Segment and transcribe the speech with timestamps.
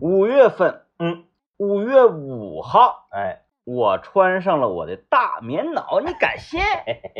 [0.00, 1.24] 五月份，嗯，
[1.56, 6.60] 五月五号，哎，我穿上了我的大棉袄，你敢信？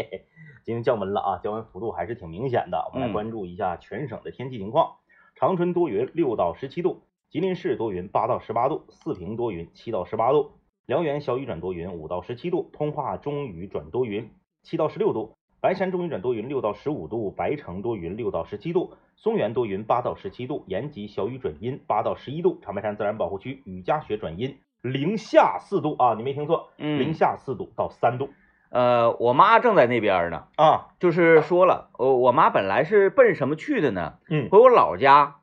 [0.64, 2.78] 今天降温了啊，降温幅度还是挺明显的。
[2.86, 4.96] 我们来嗯关注一下全省的天气情况。
[5.34, 10.52] 长春多云，六到十七度；吉林市多云，八到十八度；四平多云，七到十八度；
[10.86, 14.30] 辽源小雨转多云，五到十七度；通化中雨转多云，
[14.62, 28.30] 七到十六度；白山中雨转多云，六到十五度；白城多云，六到十七度；松原多云，八到十七度；延吉小雨转阴，八到十一度；长白山自然保护区雨夹雪转阴，零下四度啊，你没听错，零嗯，下四度到三度
[28.70, 34.14] 呃，我妈正在那边呢，啊，就是说了，我我妈本来是奔什么去的呢？
[34.30, 35.37] 嗯回我老家，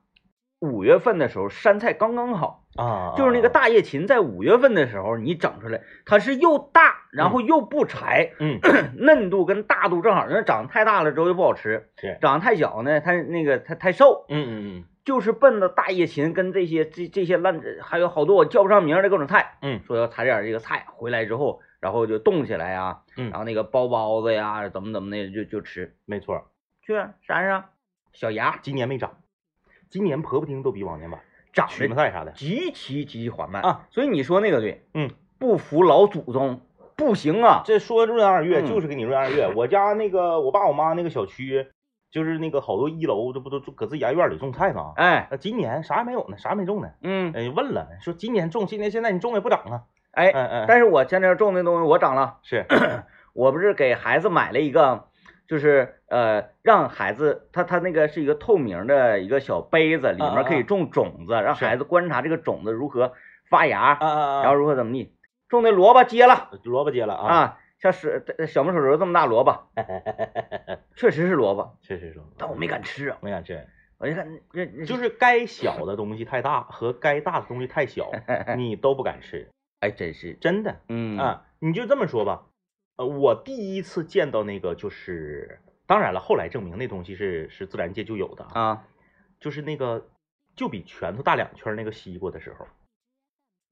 [0.65, 8.59] 五月份的时候山菜刚刚好，啊，就是那个大叶芹在五月份的时候你整出来，它是又大，然后又不柴，嗯，
[8.97, 10.25] 嫩度跟大度正好。
[10.29, 14.25] 那长得太大了之后就不好吃，是，长得太小呢，它那个它太瘦。
[14.29, 14.83] 嗯嗯嗯。
[15.05, 19.79] 就是奔着大叶芹跟这些这这些烂，还有好多我叫不上名儿的各种菜，嗯。
[19.85, 23.29] 说要采点这个菜回来之后，然后就冻起来呀，嗯。
[23.29, 25.95] 然后那个包包子呀，怎么怎么的就就吃。
[26.05, 26.45] 没错，
[26.81, 27.66] 去啊山上，
[28.13, 29.17] 小芽今年没涨，
[29.89, 31.19] 今年婆婆丁都比往年晚，
[31.53, 33.61] 长曲子得菜啥的，极其极其缓慢。
[33.61, 36.61] 啊，所以你说那个对，嗯，不服老祖宗
[36.95, 38.66] 不行啊，这说闰二月嗯。
[38.66, 39.52] 就是给你闰二月。
[39.56, 41.67] 我家那个我爸我妈那个小区，
[42.11, 44.94] 就是那个好多一楼，这不都搁自己家院里种菜吗？
[44.95, 46.89] 哎，那今年啥也没有呢，啥也没种呢。
[47.02, 49.83] 嗯，哎，问了，说今年种，今年现在你种也不长啊。
[50.11, 52.66] 哎，嗯嗯，但是我前天种那东西我长了，是，
[53.36, 55.09] 我不是给孩子买了一个，
[55.47, 63.13] 就是呃，让孩子他他那个是一个透明的一个小杯子，里面可以种种子，让孩子观察这个种子如何
[63.49, 65.13] 发芽，然后如何怎么地。
[65.47, 69.67] 种的萝卜结了萝卜结了啊，啊，像是小拇手指头这么大萝卜，
[70.97, 73.17] 确实是萝卜，确实说，但我没敢吃啊。
[73.21, 73.67] 没敢吃，
[73.99, 74.27] 我就看
[74.85, 78.11] 就是该小的东西太大和该大的东西太小，
[78.57, 80.77] 你都不敢吃，哎，真是，真的。
[80.89, 82.45] 嗯啊，你就这么说吧，
[82.97, 88.83] 呃，我第一次见到那个就是，当然了，后来证明那东西是是自然界就有的，啊，
[89.39, 90.07] 就是那个
[90.56, 92.66] 就比拳头大两圈那个西瓜的时候，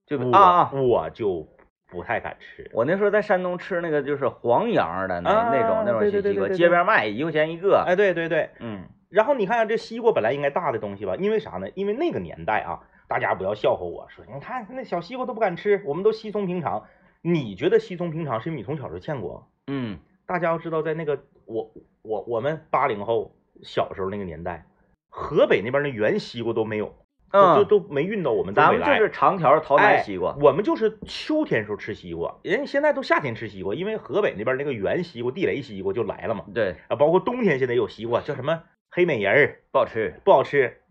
[0.06, 1.48] 就啊啊，我就
[1.90, 2.70] 不太敢吃。
[2.74, 7.82] 我那时候在山东吃那个就是黄瓤的那、啊那种那种西瓜，街边卖一块钱一个。
[7.88, 11.70] 哎，对对对，嗯然后你看这西瓜本来应该大的东西吧，因为啥呢？
[11.76, 16.86] 因为那个年代啊，大家不要笑话我说，你看那小西瓜都不敢吃，我们都稀松平常。
[17.26, 19.50] 你觉得稀松平常，是因为你从小就见过。
[19.68, 24.66] 嗯，大家要知道，在那个我我我们八零后小时候那个年代，
[25.10, 26.88] 河北那边的圆西瓜都没有，
[27.32, 28.80] 都嗯，都都没运到我们东北来。
[28.84, 30.36] 咱们就是长条桃哎南西瓜。
[30.42, 36.44] 我们就是秋天时候吃西瓜，人家现在都夏天吃西瓜，因为河北那边那个圆西瓜、地雷西瓜就来了嘛。
[36.54, 40.20] 对，啊，包括冬天现在有西瓜，叫什么黑美人儿，不好吃。
[40.26, 40.82] 不好吃，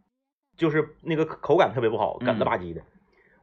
[0.57, 2.81] 就是那个口感特别不好，干了吧唧的。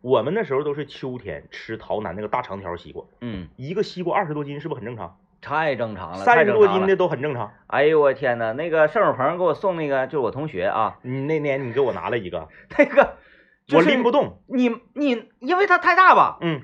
[0.02, 5.18] 我们那时候都是秋天吃桃南那个大长条西瓜，嗯，一个西瓜二十多斤，是不是很正常？
[5.42, 6.96] 太正常了，三十多斤的。
[6.96, 7.54] 都很正常。
[7.68, 13.16] 哎呦我天呐，那个盛友鹏给我送那个，就是我同学啊，你那年你给我拿了一个， 那个、
[13.66, 14.42] 就是、我拎不动。
[14.48, 16.62] 你你，因为它太大吧，嗯，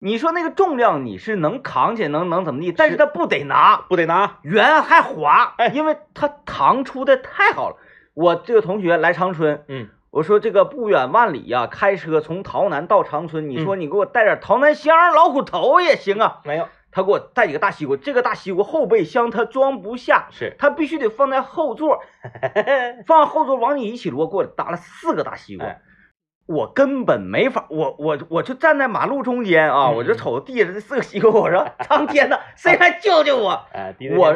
[0.00, 4.38] 你说那个重量你是能扛起来，能能怎么地，但是它不得拿，不得拿。
[4.42, 7.76] 圆还滑，哎因为它糖出的太好了。
[8.12, 16.40] 我这个同学来长春，嗯，我说这个不远万里呀、开车从洮南到长春，你嗯说你给我带点洮南香、老虎头也行啊。
[16.44, 22.00] 没有，他给我带几个大西瓜，这个大西瓜后备箱它装不下，是它必须得放在后座，
[23.06, 25.66] 放后座往你一起摞，给我打了四个大西瓜。
[25.66, 25.80] 哎
[26.46, 33.52] 我根本没法，我我我就站在马路中间啊，嗯我就瞅着地上这四个西瓜，我说 苍天呐，谁来救救我？
[33.72, 34.34] 哎，我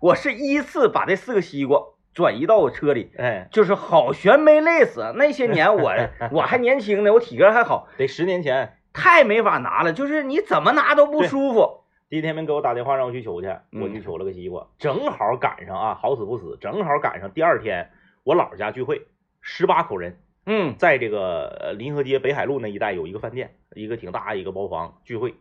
[0.00, 1.78] 我是依次把这四个西瓜
[2.14, 5.12] 转移到我车里，哎，就是好悬没累死。
[5.16, 5.92] 那些年我
[6.30, 11.80] 我还年轻呢，我体格还好，得十年前，太没法拿了，就是你怎么拿都不舒服。
[12.08, 17.90] 第一天明给我打电话让我去求去，嗯我去求了个西瓜，正好赶上啊，好死不死，正好赶上第二天
[18.22, 19.08] 我姥儿家聚会，
[19.40, 20.16] 十八口人，
[20.46, 25.34] 嗯在这个呃临河街北海路那一带有一个饭店，一个挺大一个包房聚会，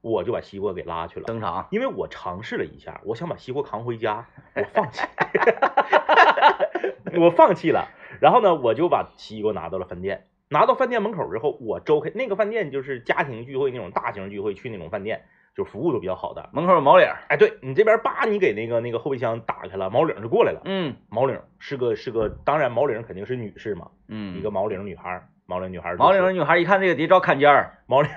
[0.00, 1.26] 我就把西瓜给拉去了。
[1.26, 4.26] 登场，因为我尝试了一下，我想把西瓜扛回家，
[4.56, 5.06] 我放弃
[7.20, 7.88] 我放弃了。
[8.20, 10.26] 然后呢，我就把西瓜拿到了饭店。
[10.50, 15.22] 拿到饭店门口之后，我周开那个饭店就是家庭聚会那种大型聚会去那种饭店，
[15.54, 16.48] 就服务都比较好的。
[16.54, 20.62] 门口有毛领儿，哎，对你这边叭，你给那个那个后备箱打开了，毛领就过来了。
[20.64, 28.10] 嗯毛领是个是个，当然毛领肯定是女士嘛，嗯，一个毛领女孩儿，毛领女孩儿毛领女孩一看这个得找坎肩儿，毛领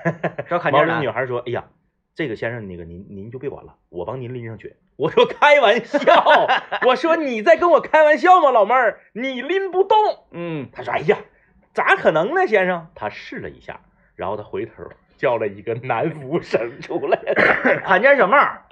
[0.48, 1.66] 找坎毛领肩儿男女孩说：“哎呀，
[2.14, 6.46] 这个先生，那个您您就别管了，我帮您拎上去。”我说：“开玩笑，
[6.86, 9.00] 我说你在跟我开玩笑吗，老妹儿？
[9.14, 9.98] 你拎不动。
[10.30, 11.18] 嗯”他说：“哎呀，
[11.74, 12.86] 咋可能呢，先生？
[12.94, 13.80] 他试了一下，
[14.14, 14.84] 然后他回头
[15.16, 17.18] 叫了一个男服务生出来，
[17.84, 18.62] 罕见小帽儿，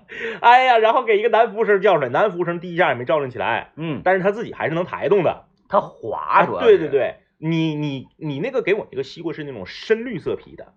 [0.40, 5.46] 哎呀，然后给一个男服务生叫出来，男服务生第一下也没照应起来，嗯，但是他自己还是能抬动的。
[5.68, 10.72] 他滑啊，主要是对对对，你你你那个给我那个西瓜是那种深绿色皮的，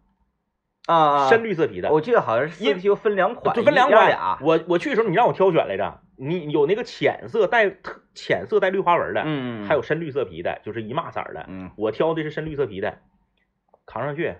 [0.85, 4.37] 啊，深绿色皮的，我记得好像是四 Q 又分两款，就分两款。
[4.41, 11.45] 我我去的时候你让我挑选来着，你有那个浅色带特浅色带绿花纹的，嗯，还有深绿色皮的，就是一码色儿的。
[11.47, 11.71] 嗯。
[11.77, 12.97] 我挑的是深绿色皮的，
[13.85, 14.35] 扛上去，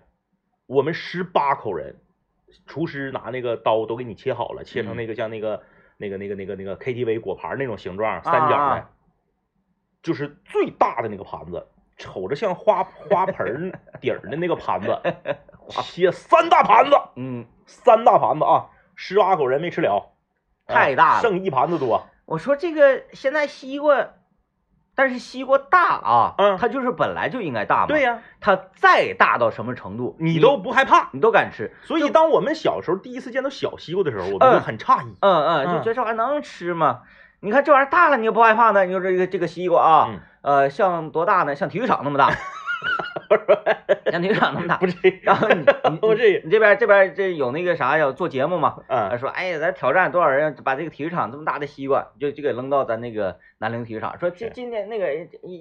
[0.68, 1.96] 我们十八口人，
[2.66, 5.64] 厨师拿那个刀都给你切好了，切成那个像那个、
[5.98, 8.90] 那个那个那个那个 KTV 果盘那种形状，三角的，啊
[10.02, 15.00] 就是最大的那个盘子，瞅着像花花盆 底儿的那个盘子，
[15.70, 18.66] 切三大盘子，嗯，三大盘子啊，
[18.96, 20.12] 十八口人没吃了，
[20.68, 22.06] 太大了啊剩一盘子多。
[22.26, 24.08] 我说这个现在西瓜，
[24.96, 27.88] 但是西瓜大啊，嗯它就是本来就应该大嘛。
[27.88, 31.10] 对、呀、它再大到什么程度，你都不害怕。
[31.12, 31.76] 你都敢吃。
[31.84, 35.18] 所以当我们小时候第一次见到小西瓜的时候，我们嗯就很诧异。
[35.20, 37.02] 嗯嗯，就嗯觉得这玩意儿能吃吗？
[37.42, 38.86] 你看这玩意儿大了，你又不害怕呢？
[38.86, 41.56] 你说这个这个西瓜啊，嗯呃，像多大呢？
[41.56, 42.30] 像体育场那么大，
[44.12, 44.88] 像体育场那么大不。
[44.88, 48.78] 是， 然后你 你不是，你这边这边这有那个啥要做节目嘛？
[48.88, 54.18] 嗯，说哎呀，咱挑战多少人把这个体育场这么大的西瓜，就就给扔到咱那个南陵体育场。
[54.20, 55.08] 说今是今天那个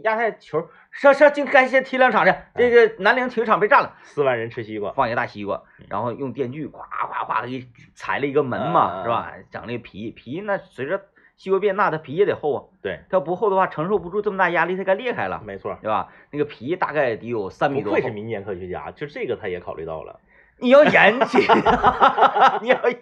[0.03, 2.35] 压赛球，上上今该先踢两场去。
[2.55, 9.33] 这个南陵体育场被占了，四万人吃西瓜，放一个大西瓜，然后用电锯咵咵咵给踩了一个门嘛，嗯是吧？
[9.51, 11.01] 整那个皮皮那随着
[11.37, 12.63] 西瓜变大，它皮也得厚啊。
[12.83, 15.77] 对，它要不厚的话，承受不住这么大压力，它该裂开了，没错。
[15.83, 16.09] 对吧？
[16.31, 18.15] 那个皮大概得有三米多厚不愧是。
[18.15, 20.21] 民间科学家，就这个他也考虑到了。
[20.59, 21.41] 你要严谨，
[22.63, 22.99] 你要严，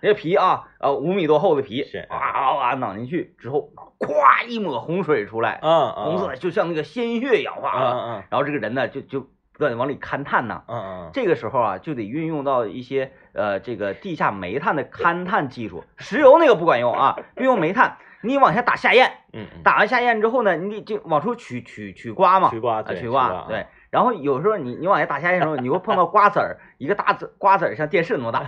[0.00, 3.68] 那皮啊，呃，五米多厚的皮，是哇哇哇攮进去之后，
[3.98, 9.26] 咵一抹洪水出来，嗯红色的就像那个鲜血一样，嗯哗，嗯然后这个人呢就就
[9.56, 10.64] 不断的往里勘探呐。
[10.68, 23.66] 嗯嗯这个时候啊，就得运用到一些呃这个地下煤炭的勘探技术，石油那个不管用啊，运用煤炭，你往下打下堰，嗯嗯，打完下堰之后呢，你得就往出取取取瓜嘛，啊，取瓜对取瓜对。
[23.96, 28.42] 然后有时候你你往下打下去的时候，你会碰到瓜子儿，一个大子瓜子儿像电视那么大，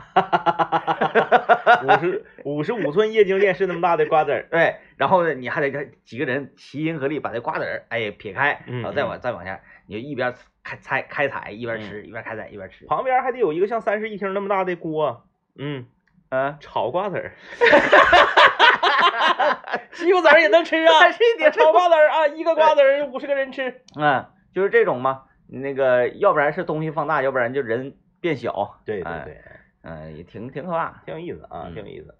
[1.84, 4.76] 五十五十五寸液晶电视那么大的瓜子儿，对。
[4.98, 12.84] 然后呢，你还得几个人齐心合力把这瓜子儿哎撇开，嗯然后再往再往下，你就一边开采开采一边吃，一边开采一边吃。
[12.84, 15.24] 旁边还得有一个像三室一厅那么大的锅，
[15.58, 15.86] 嗯，
[16.28, 17.32] 嗯，炒瓜子儿，
[19.92, 25.22] 西瓜籽儿也能吃啊， 三室一点炒瓜子儿啊，一个瓜子儿五十个人吃，嗯，就是这种嘛。
[25.48, 28.52] 那个要不然是东西放大，要不然就人变小。
[28.52, 29.40] 哎对对对，
[29.82, 31.02] 嗯，也挺挺可怕。
[31.06, 32.14] 挺有意思啊，嗯挺有意思。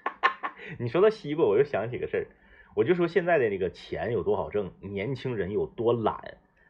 [0.78, 2.26] 你说到西瓜，我又想起个事儿，
[2.74, 6.18] 我就说现在的那个钱有多好挣，年轻人有多懒，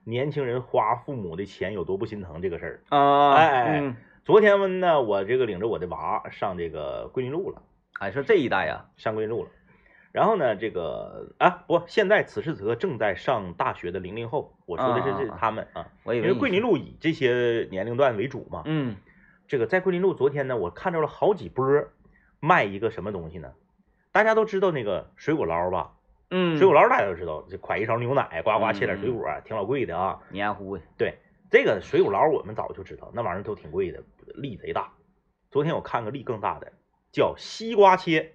[0.04, 2.96] 年轻人花父母的钱有多不心疼这个事儿。
[2.96, 7.62] 啊，哎哎哎嗯，昨天呢，我这个领着我的娃上这个桂林路了，
[8.00, 9.50] 哎，说这一代呀，上桂林路了。
[10.18, 18.62] 然后呢，这个啊不，现在此时此刻正在上大学的零零后，我说的是这他们啊，我以为，因为桂林路以这些年龄段为主嘛。
[18.64, 18.96] 嗯
[19.46, 21.64] 这个在桂林路昨天呢，我看到了好几波
[22.40, 23.52] 卖一个什么东西呢？
[24.10, 25.92] 大家都知道那个水果捞吧？
[26.30, 30.18] 嗯，水果捞大家都知道，这㧟一勺牛奶，呱呱嗯切点水果，挺老贵的啊。
[30.30, 31.18] 黏糊的，对，
[31.48, 34.02] 这个水果捞我们早就知道，那玩意儿都挺贵的，
[34.34, 34.94] 力贼大。
[35.52, 36.72] 昨天我看个力更大的，
[37.12, 38.32] 叫西瓜切。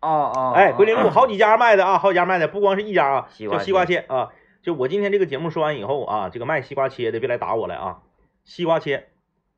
[0.00, 4.30] 哦哦，哎，桂林路哦好几家卖的啊，好几家卖的，不光是一家啊，叫西瓜切啊。
[4.62, 8.00] 就我今天这个节目说完以后啊，这个卖西瓜切的别来打我来啊。
[8.44, 9.08] 西瓜切，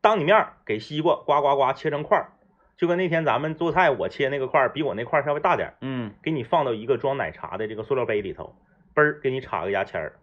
[0.01, 2.33] 当你面儿给西瓜呱呱呱切成块儿，
[2.77, 8.55] 就跟那天咱们做菜我切那个块儿比我那块儿稍微大点儿，嗯，给你放到一个装奶茶的这个塑料杯里头，
[8.95, 10.19] 嘣儿给你插个牙签儿，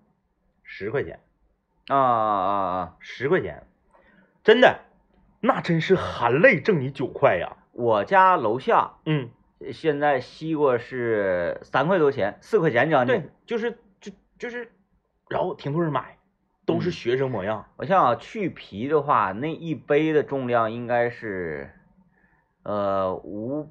[0.64, 1.20] 十块钱，
[1.88, 2.96] 啊啊啊！
[3.00, 3.64] 十块钱，
[4.44, 4.82] 真的，
[5.40, 7.58] 那真是含泪挣你九块呀。
[7.72, 9.30] 我家楼下嗯，
[9.72, 13.16] 现在西瓜是三块多钱，四块钱将近。
[13.16, 14.72] 对，就是就就是，
[15.30, 16.18] 然后挺多人买，
[16.66, 17.66] 都是嗯学生模样。
[17.78, 21.72] 我想想，去皮的话，那一杯的重量应该是，
[22.64, 23.70] 呃，五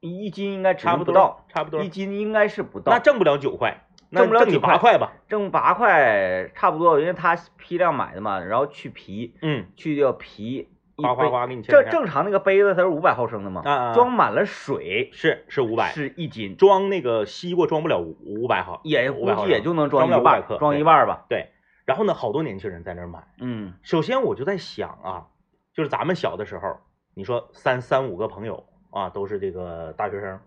[0.00, 5.12] 一斤应该只差不多能不到，差不多一斤应该是不到，那挣不了九块，那挣不了挣你9八块吧。
[5.28, 21.24] 挣八块差不多，因为他批量买的嘛，然后去皮，嗯，去掉皮，哗哗哗给你切这正常那个杯子它是五百毫升的嘛，啊装满了水是是五百，是一斤，装那个西瓜装不了五五百毫，也500毫升估计也就能装不了500一半克，装一半吧。
[21.28, 21.50] 对。
[21.84, 23.22] 然后呢，好多年轻人在那儿买。
[23.40, 25.26] 嗯首先我就在想啊，
[25.74, 26.78] 就是咱们小的时候，
[27.14, 30.40] 你说三三五个朋友啊，都是这个大学生，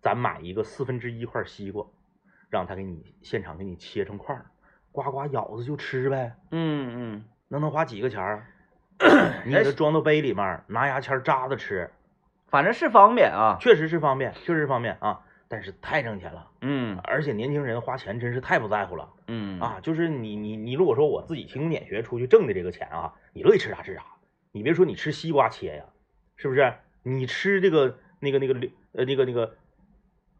[0.00, 1.84] 咱买一个四分之一块西瓜，
[2.50, 4.46] 让他给你现场给你切成块儿，
[4.92, 8.46] 呱呱咬着就吃呗，嗯嗯，那能花几个钱儿？
[9.44, 11.90] 你给它装到杯里面，拿牙签扎着吃，
[12.48, 13.58] 反正是方便啊。
[13.60, 15.20] 确实是方便，确实是方便啊。
[15.48, 19.78] 但是太挣钱了，嗯而且年轻人花钱真是太不在乎了嗯啊！
[19.80, 24.02] 就是你你你，如果说我自己勤工俭学出去挣的这个钱啊，你乐意吃啥吃啥。
[24.50, 25.84] 你别说你吃西瓜切呀，
[26.34, 26.72] 是不是？
[27.04, 28.54] 你吃这个那个那个
[28.94, 29.54] 呃那个那个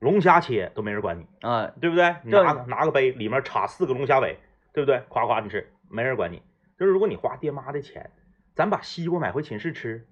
[0.01, 2.17] 龙虾切都没人管你，啊，对不对？
[2.25, 4.37] 你拿个拿个杯，里面插四个龙虾尾，
[4.73, 5.05] 对不对？
[5.09, 6.43] 夸夸你吃，没人管你。
[6.77, 8.11] 就是如果你花爹妈的钱，
[8.57, 10.07] 咱把西瓜买回寝室吃，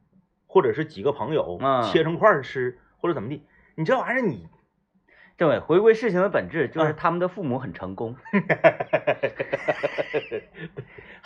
[0.47, 3.43] 或者是几个朋友嗯切成块儿吃，或者怎么地，
[3.75, 4.49] 你这玩意儿你
[5.39, 8.15] 政委回归事情的本质，就是嗯他们的父母很成功。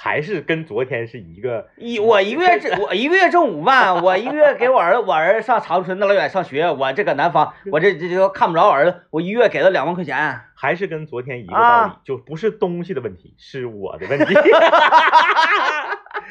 [0.00, 1.68] 还是跟昨天是一个。
[1.76, 10.40] 一我一个月挣 我一个月挣五万，我一个月给我儿子我儿子上长春那老远上学，我这个南方，我这这就看不着我儿子，我一月给他两万块钱。
[10.54, 14.34] 还是跟昨天一个道理，啊就不是东西的问题，是我的问题，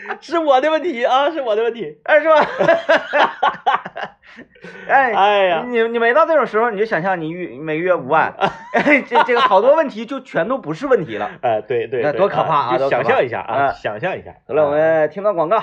[0.21, 1.99] 是我的问题啊，是我的问题。
[2.03, 2.35] 哎，是吧？
[4.87, 8.33] 哎哎呀，你你没到这种时候，你就想象你月每个月五万，
[8.73, 11.31] 哎，这这个好多问题就全都不是问题了。
[11.41, 14.35] 呃，对对，那多可怕啊就想象一下啊，啊想象一下。
[14.47, 15.59] 好了，我啊们听到广告，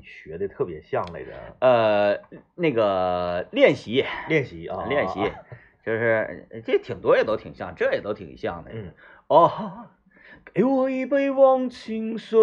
[0.00, 2.18] 学的特别像来着，呃，
[2.54, 5.30] 那个练习练习啊，练习啊，
[5.84, 8.70] 就是这挺多也都挺像，这也都挺像的。
[8.72, 8.92] 嗯，
[9.28, 9.86] 哦，
[10.54, 12.38] 给我一杯忘情水，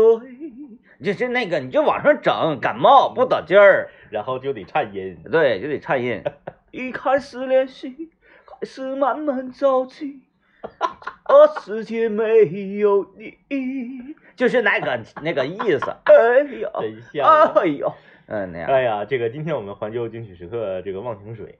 [1.03, 6.23] 这这那个你就往上整，感冒不得劲儿，然后就得颤音，对，就得颤音。
[6.71, 8.09] 一开始练习，
[8.45, 10.21] 开始慢慢着急，
[10.61, 12.45] 啊世界没
[12.77, 13.37] 有你，
[14.35, 15.93] 就是那个那个意思。
[16.05, 17.51] 哎呀，真像啊。
[17.55, 17.93] 哎呦，
[18.27, 21.59] 嗯，那样，哎呀，这个今天我们环球金曲时刻这个忘情水，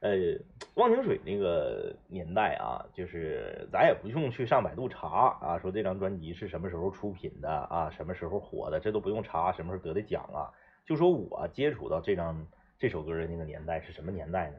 [0.00, 0.38] 呃，
[0.74, 5.08] 忘情水那个年代啊，就是咱也不用去上百度查
[5.40, 10.52] 啊，说这张专辑是什么时候出品的啊，什么时候火的，这都不用查，什么时候得的奖啊。
[10.84, 12.46] 就说我接触到这张
[12.78, 14.58] 这首歌的那个年代是什么年代呢？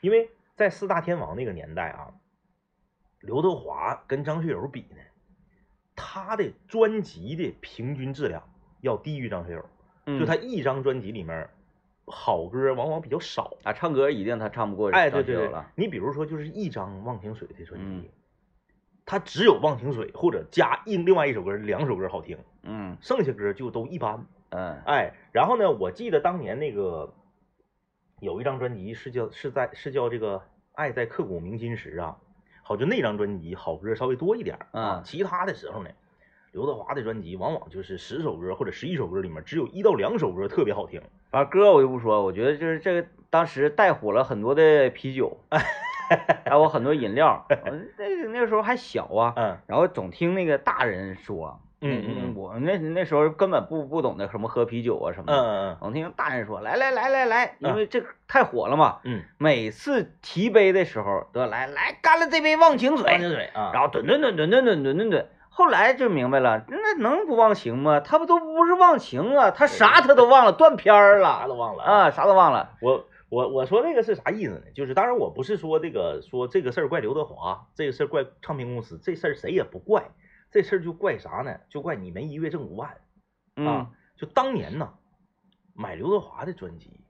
[0.00, 2.14] 因为在四大天王那个年代啊，
[3.20, 4.96] 刘德华跟张学友比呢，
[5.94, 8.42] 他的专辑的平均质量
[8.80, 9.64] 要低于张学友。
[10.06, 11.50] 嗯就他一张专辑里面，
[12.10, 13.56] 好歌往往比较少。
[13.62, 18.10] 啊，唱歌一定他唱不过哎，对对对你比如说就是一张《忘情水》的专嗯辑，
[19.06, 24.26] 它只有《忘情水》或者加一另外一首歌，两首歌好听，嗯剩下歌就都一般。
[24.50, 27.14] 嗯哎，然后呢，我记得当年那个
[28.20, 30.38] 有一张专辑是叫是在是叫这个
[30.72, 32.18] 《爱在刻骨铭心时》啊，
[32.62, 35.90] 好就那张专辑好歌稍微多一点啊嗯，其他的时候呢。
[36.52, 45.38] 刘德华的专辑往往就是十首歌或者十一首歌里面只有一到两首歌特别好听，反正歌我就不说，我觉得就是这个当时带火了很多的啤酒，
[46.44, 47.46] 还有很多饮料。
[47.96, 49.56] 那那时候还小啊，嗯。
[49.66, 52.34] 然后总听那个大人说，嗯嗯嗯。
[52.34, 57.76] 我那那时候根本不不懂得什么喝啤酒啊什么的，嗯嗯总听大人说来来来来来，因嗯。
[57.76, 59.22] 为这太火了嘛，嗯。
[59.38, 65.28] 每次提杯的时候都要来来干了这杯忘情水，忘情水啊，然后吨吨吨吨吨吨吨吨吨。
[65.52, 68.00] 后来就明白了，那能不忘情吗？
[68.00, 71.82] 他不都不是忘情啊，他啥他都忘了，断片儿了啥都忘了。
[71.82, 72.76] 啊，啥都忘了。
[72.80, 74.62] 我我我说这个是啥意思呢？
[74.74, 80.10] 就是当然我不是说这个说这个事儿怪刘德华，这个事儿怪唱片公司，这事儿谁也不怪，
[80.50, 81.58] 这事儿就怪啥呢？
[81.68, 82.96] 就怪你们一月挣五万
[83.56, 83.90] 嗯啊！
[84.16, 84.94] 就当年呢，
[85.74, 87.00] 买刘德华的专辑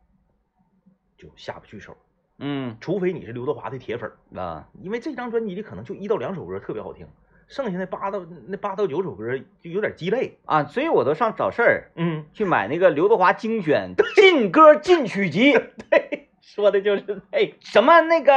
[1.16, 1.97] 就下不去手，
[2.38, 7.06] 嗯除非你是刘德华的铁粉儿，啊，因为这张专辑里可能就一到两首歌特别好听，
[7.50, 10.38] 剩下那八到那八到九首歌就有点鸡肋。
[10.47, 15.52] 啊，所以我都上找事儿嗯，去买那个刘德华精选 劲歌进曲集，
[15.90, 17.02] 对说的就是
[17.33, 18.33] 这什么那个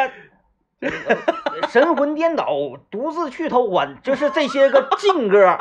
[0.81, 0.91] 呃
[1.69, 2.47] 神魂颠倒、
[2.91, 5.57] 独自去偷欢，就是这些个劲歌。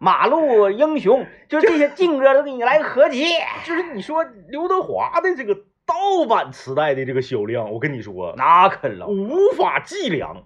[0.00, 3.24] 马路英雄，就是这些劲歌都给你来个合集。
[3.64, 5.54] 就是你说刘德华的这个
[5.86, 10.44] 盗版磁带的这个销量，我跟你说，那肯了，无法计量。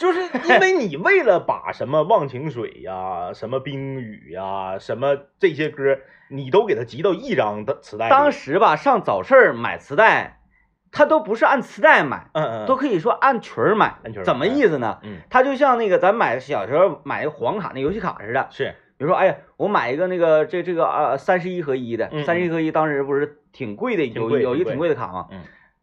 [0.00, 5.98] 就是 因为你为了把什么忘情水呀、什么冰雨呀、什么这些歌，
[6.30, 8.10] 你都给它集到一张的磁带里。
[8.10, 10.40] 当时吧，上早市儿买磁带，
[10.90, 13.98] 他都不是按磁带买，嗯嗯都可以说按群儿买。
[14.02, 14.98] 按群儿买怎么意思呢？
[15.02, 25.26] 嗯它就像那个咱买小时候买个黄卡那游戏卡似的，是比如说，哎呀，我买一个那个这这个啊三十一合一的，嗯三十一合一当时不是挺贵的，有有一个挺贵的卡吗？
[25.30, 25.40] 嗯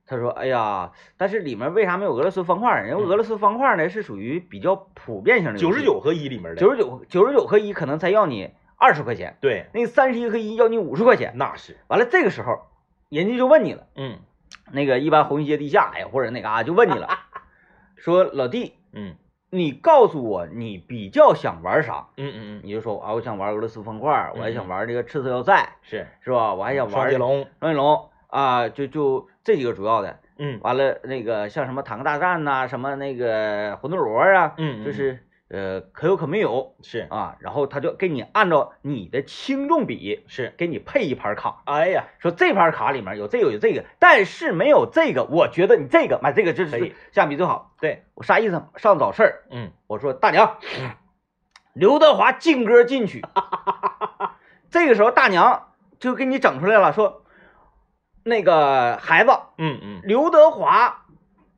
[0.07, 2.87] 他说，哎呀，但是里面为啥没有俄罗斯方块？
[2.89, 11.33] 因为嗯俄罗斯方块儿呢是属于比较普遍性的，九十，九合一里面的，九十九九十九合一可能才要你二十块钱，对，那三十一合一要你五十块钱。
[11.35, 12.61] 那是完了这个时候，
[13.09, 13.87] 人家就问你了。
[13.95, 14.19] 嗯
[14.71, 17.09] 那个一般红旗街地下呀，或者那嘎、就问你了，
[17.95, 19.15] 说老弟，嗯
[19.49, 26.53] 你告诉我你比较想玩啥，嗯嗯嗯，你就说啊，我想玩俄罗斯方块，我还想嗯玩这个赤色要塞，是是吧？
[26.53, 30.19] 我还想玩双截龙，双截龙啊，就就这几个主要的。
[30.39, 37.37] 嗯完了，那个像什么坦克大战呐、什么那个魂斗罗啊，嗯，就是呃可有可没有是啊。
[37.39, 47.73] 然后他就给你按照你的轻重比是，给你配一盘卡，哎呀，说这盘卡里面有这个有这个，但是没有这个，我觉得你这个买这个就是可以相比最好。
[47.79, 48.61] 对，我啥意思？
[48.75, 50.59] 上早市儿，嗯我说大娘，
[51.73, 53.25] 刘德华劲歌进曲。
[54.69, 55.69] 这个时候大娘
[55.99, 57.23] 就给你整出来了，说
[58.27, 60.01] 那个孩子，嗯嗯。
[60.03, 61.05] 刘德华，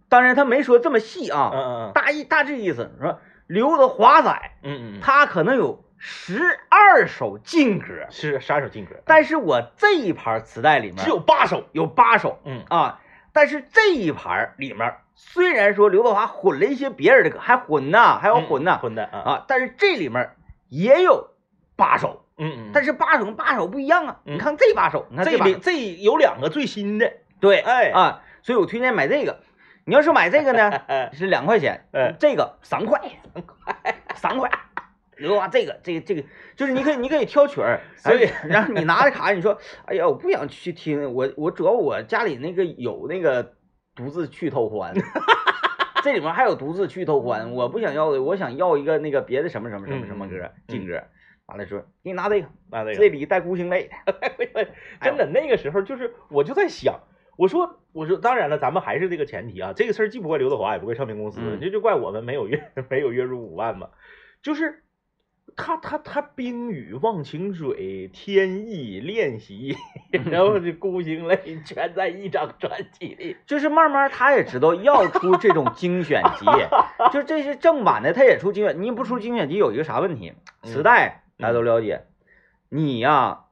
[0.08, 12.40] 当然他没说这么细啊，嗯嗯大意大致意思说刘德华仔嗯嗯，他可能有十二首劲歌，是十二首劲歌，但是我这一盘磁带里面只有八首，有八首。
[12.46, 12.64] 嗯。
[12.70, 13.02] 啊，
[13.34, 20.32] 但是这一盘里面虽然说刘德华混了一些别人的歌，还混呢，还要混呢、混的啊，啊，但是这里面
[20.70, 21.32] 也有
[21.76, 24.20] 八首，嗯嗯，但是八首跟八首不一样啊。
[24.26, 29.40] 嗯你看这八首，你看把这里这有两个最新的，对，哎啊，所以我推荐买这个。
[29.86, 33.00] 你要是买这个呢， 哎是两块钱， 哎这个三块，
[33.34, 34.50] 三块， 三块。
[35.18, 36.24] 刘德华这个这个这个，
[36.56, 43.56] 就是你可以你可以挑曲儿，所以哎然后你拿着卡，你说，哎呀，我不想去听，我我主要我家里那个有那个
[43.96, 44.94] 独自去偷欢，
[46.04, 51.04] 这里面还有独自去偷欢，我不想要的，我想要一个那个别的什么什么什么什么歌嗯，劲歌。
[51.50, 54.68] 完了说，给你拿这个，拿这个这里带孤星泪的，
[55.02, 57.02] 真的那个时候就是，我就在想，
[57.38, 63.90] 我说我说，当然了，咱们还是这个前提啊，这个事儿既不怪刘德华，也不怪唱片公司，嗯这就怪我们没有月 没有月入五万嘛，
[64.42, 64.84] 就是。
[65.58, 69.76] 他他他冰雨忘情水天意练习，
[70.32, 73.36] 然后这孤星泪全在一张专辑里。
[73.46, 76.46] 就是慢慢他也知道要出这种精选集，
[77.12, 80.34] 就这是正版的，他也出精选，你不出精选集有一个啥问题？
[80.64, 82.06] 磁带大家都了解，
[82.70, 83.46] 你呀、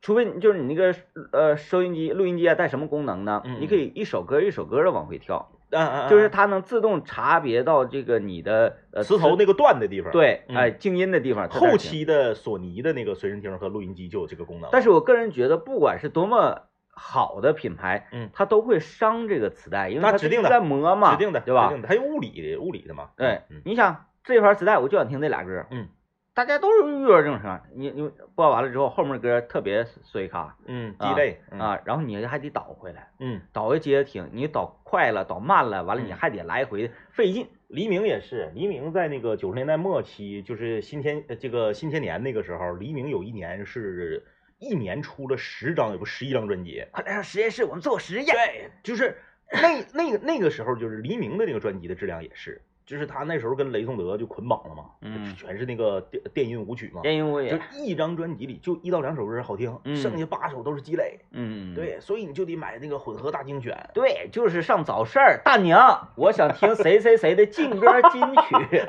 [0.00, 0.94] 除非你就是你那个
[1.32, 3.42] 呃收音机、录音机啊带什么功能呢？
[3.44, 11.48] 嗯你可以一首歌一首歌的往回跳，嗯嗯，就是它能自动查别到这个你的呃磁头那个断的地方。，对，嗯哎静音的地方。
[11.50, 14.70] 后期的索尼的那个随身听和录音机就有这个功能。
[14.72, 21.74] 但是我个人觉得，不管是多么好的品牌，嗯它都会伤这个磁带，因为它指定的在磨嘛，指定的，对吧指？
[21.74, 23.10] 定的，还有物理的物理的嘛。
[23.16, 25.88] 对嗯，你想这盘磁带，我就想听这俩歌，嗯，
[26.36, 44.22] 大家都是遇到这种情况，你你播完了之后，后面歌特别碎卡嗯，啊鸡肋嗯啊，然后你还得倒回来，嗯，倒回接着听，你倒快了，倒慢了，完了嗯你还得来回费劲，黎明也是，黎明在那个九十年代末期，就是新千呃这个新千年那个时候，黎明有一年是
[44.58, 46.84] 一年出了十张，有个十一张专辑。
[46.92, 48.26] 快来上实验室，我们做实验。
[48.26, 49.16] 对，就是
[49.50, 61.18] 那那个那个时候，就是黎明的那个专辑的质量也是，就是他那时候跟雷颂德就捆绑了嘛，嗯全是那个电电音舞曲嘛，电音舞曲就，一张专辑里就一到两首歌好听，嗯剩下八首都是积累。
[61.32, 63.90] 嗯，对，所以你就得买那个混合大精选。
[63.92, 68.84] 对，就是上早市儿，大娘，我想听谁谁谁的劲歌金曲，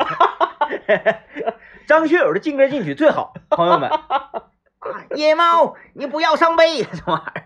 [1.88, 3.90] 张学友的劲歌金曲最好，朋友们。
[3.90, 4.44] 啊，
[5.16, 7.44] 野猫，你不要伤悲，这玩意儿。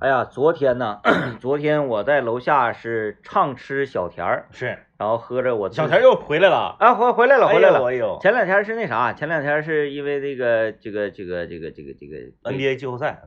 [0.00, 1.00] 哎呀，昨天呢，
[1.40, 7.86] 昨天我在楼下是畅吃小甜儿，是，然后喝着我小田又回来了，啊回回来了回来了。
[7.86, 12.16] 哎呦前两天是那啥，前两天是因为这个这个这个这个这个这个
[12.50, 13.22] ，NBA 季后赛，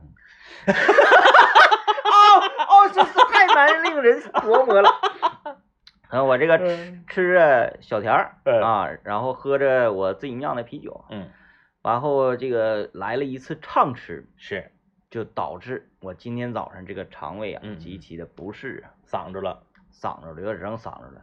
[0.66, 0.72] 哦
[2.68, 4.90] 哦，这是太难令人琢磨了。
[6.10, 11.30] 然后我这个吃嗯吃着小田儿嗯啊，然后喝着我自己酿的啤酒，嗯，
[11.82, 14.72] 然后这个来了一次畅吃，是
[15.08, 19.62] 就导致我今天早上这个肠胃啊嗯极其的不适啊，嗓子了。
[19.92, 21.20] 嗓子有点扔嗓子了，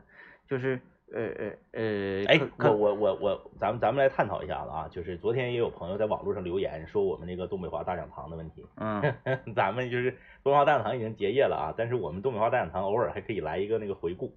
[0.50, 0.80] 就是
[1.14, 9.02] 呃呃呃，哎可，我我我我，咱们咱们来探讨一下子啊，就是昨天也有朋友在网络上留言说我们那个东北话大讲堂的问题，嗯
[9.56, 10.12] 咱们就是
[10.44, 14.36] 东北话大讲堂已经结业了啊，但是我们东北话大讲堂偶尔还可以来一个那个回顾。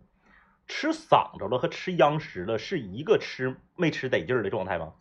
[0.68, 4.92] 吃嗓子了和吃央食了是一个吃没吃得劲儿的状态吗？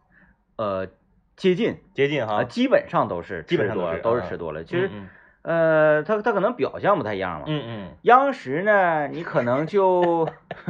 [0.56, 0.88] 呃
[1.36, 5.08] 接近啊，接近哈，基本上都是基本上都是都是吃多了，其实嗯
[5.41, 7.91] 呃，他他可能表象不太一样嘛，嗯嗯。
[8.04, 10.28] 央视呢，你可能就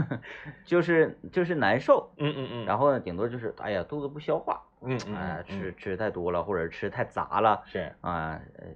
[0.63, 5.59] 就是就是难受，嗯嗯嗯，然后呢，顶多就是哎呀肚子不消化，嗯嗯哎、嗯。
[5.59, 7.91] 吃吃太多了，或者吃太杂了是。
[8.01, 8.67] 啊，呃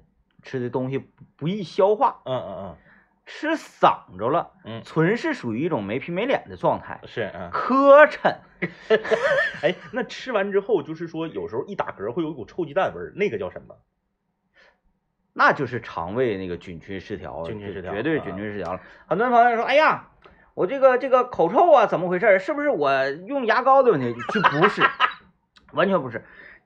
[0.42, 1.06] 吃的东西不
[1.38, 2.76] 不易消化，嗯嗯嗯。
[3.26, 4.82] 吃嗓着了，嗯。
[4.84, 8.36] 纯是属于一种没皮没脸的状态，嗯是嗯，磕碜。
[9.62, 13.76] 哎，那吃完之后就是说有时候一打嗝会有一股臭鸡蛋味儿，那个叫什么？
[15.34, 18.80] 那就是肠胃那个菌群失调，菌群失调绝对菌群失调了。
[19.08, 20.10] 很多朋友说，哎呀，
[20.54, 22.38] 我这个这个口臭啊，怎么回事？
[22.38, 24.16] 是不是我用牙膏的问题？
[24.30, 24.84] 这不是，
[25.74, 26.24] 完全不是，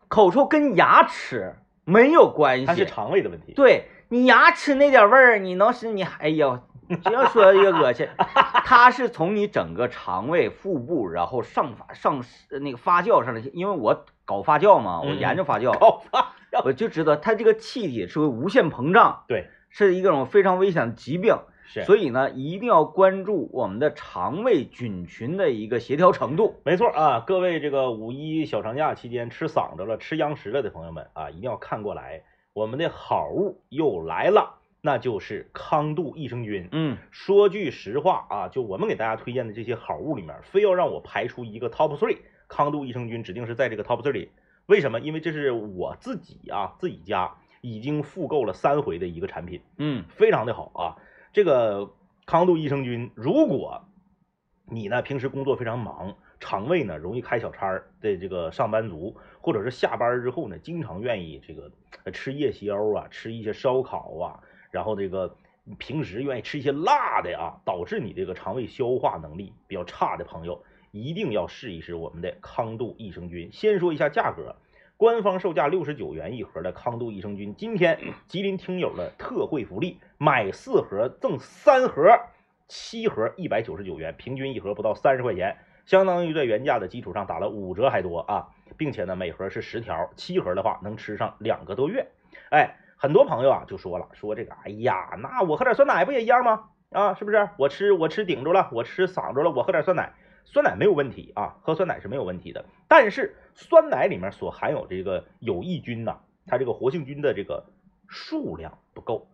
[0.10, 3.54] 口臭跟牙齿没有关系，它是肠胃的问题。
[3.54, 6.04] 对你牙齿那点味儿，你能使你？
[6.04, 6.60] 哎呦，
[7.04, 8.08] 这样说一个恶心。
[8.68, 12.22] 它是从你整个肠胃、腹部，然后上发上
[12.62, 16.34] 那个发酵上来，因为我搞发酵嘛，我研究发酵，搞发
[16.66, 21.38] 我就知道它这个气体是会无限膨胀，对，是一种非常危险的疾病。
[21.70, 26.62] 是，所以呢，一定要关注我们的肠胃菌群的一个协调程度。
[26.64, 36.70] 没错啊，各位这个五一小长假期间吃嗓子了、吃央食了的朋友们啊，一定要看过来，我们的好物又来了，那就是康度益生菌。
[36.72, 44.32] 嗯，说句实话啊，就我们给大家推荐的这些好物里面，非要让我排出一个 top three，康度益生菌指定是在这个 top three 里。
[44.68, 45.00] 为什么？
[45.00, 50.96] 因为这是我自己啊，自己家已经复购了三回的一个产品，嗯，非常的好啊。
[51.32, 51.94] 这个
[52.26, 53.86] 康度益生菌，如果
[54.66, 61.72] 你呢平时工作非常忙，肠胃呢容易开小差的这个上班族，或者是下班之后呢经常愿意这个
[62.12, 65.34] 吃夜宵啊，吃一些烧烤啊，然后这个
[65.78, 73.50] 平时愿意吃一些辣的啊，导致你这个肠胃消化能力比较差的朋友，一定要试一试我们的康度益生菌。
[73.52, 74.56] 先说一下价格。
[75.00, 82.20] 官方售价六十九元一盒的康度益生菌，今天吉林听友的特惠福利，买四盒赠三盒，
[82.68, 88.48] 七盒一百九十九元，平均一盒不到三十块钱，相当于在原价的基础上打了五折还多啊！
[88.76, 92.08] 并且呢，每盒是十条，七盒的话能吃上两个多月。
[92.50, 96.70] 哎，很多朋友啊就说了，说这个，哎呀，那我喝点酸奶不也一样吗？
[96.90, 97.50] 啊，是不是？
[97.58, 100.12] 我吃我吃顶住了，我吃嗓子了，我喝点酸奶。
[100.50, 102.66] 酸奶没有问题啊，喝酸奶是没有问题的。
[102.88, 107.66] 但是酸奶里面所含有这个有益菌呐，它这个活性菌的这个
[108.08, 109.28] 数量不够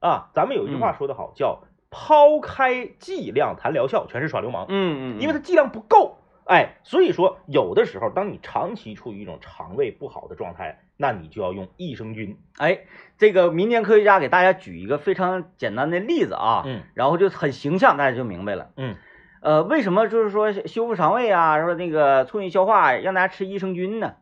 [0.00, 0.30] 啊。
[0.34, 4.66] 咱们有一句话说得好，叫抛开剂量谈疗效，全是耍流氓。
[4.68, 12.36] 嗯嗯，因为它剂量不够，哎，所以说有的时候，当你长期处于一种肠胃不好的状态，那你就要用益生菌。
[12.58, 12.80] 哎，
[13.16, 18.72] 这个民间科学家给大家举一个非常简单的例子啊，嗯，然后就很形象，大家就明白了。
[18.76, 18.96] 嗯。
[19.40, 24.14] 呃，为什么就是说修复肠胃啊，说那个促进消化，让大家吃益生菌呢？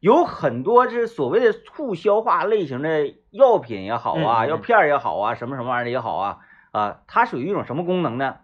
[0.00, 6.38] 有很多是所谓的促消化类型的药品也好啊，药片也好啊，什么什么玩意儿也好啊，
[6.72, 8.38] 啊，它属于一种什么功能呢？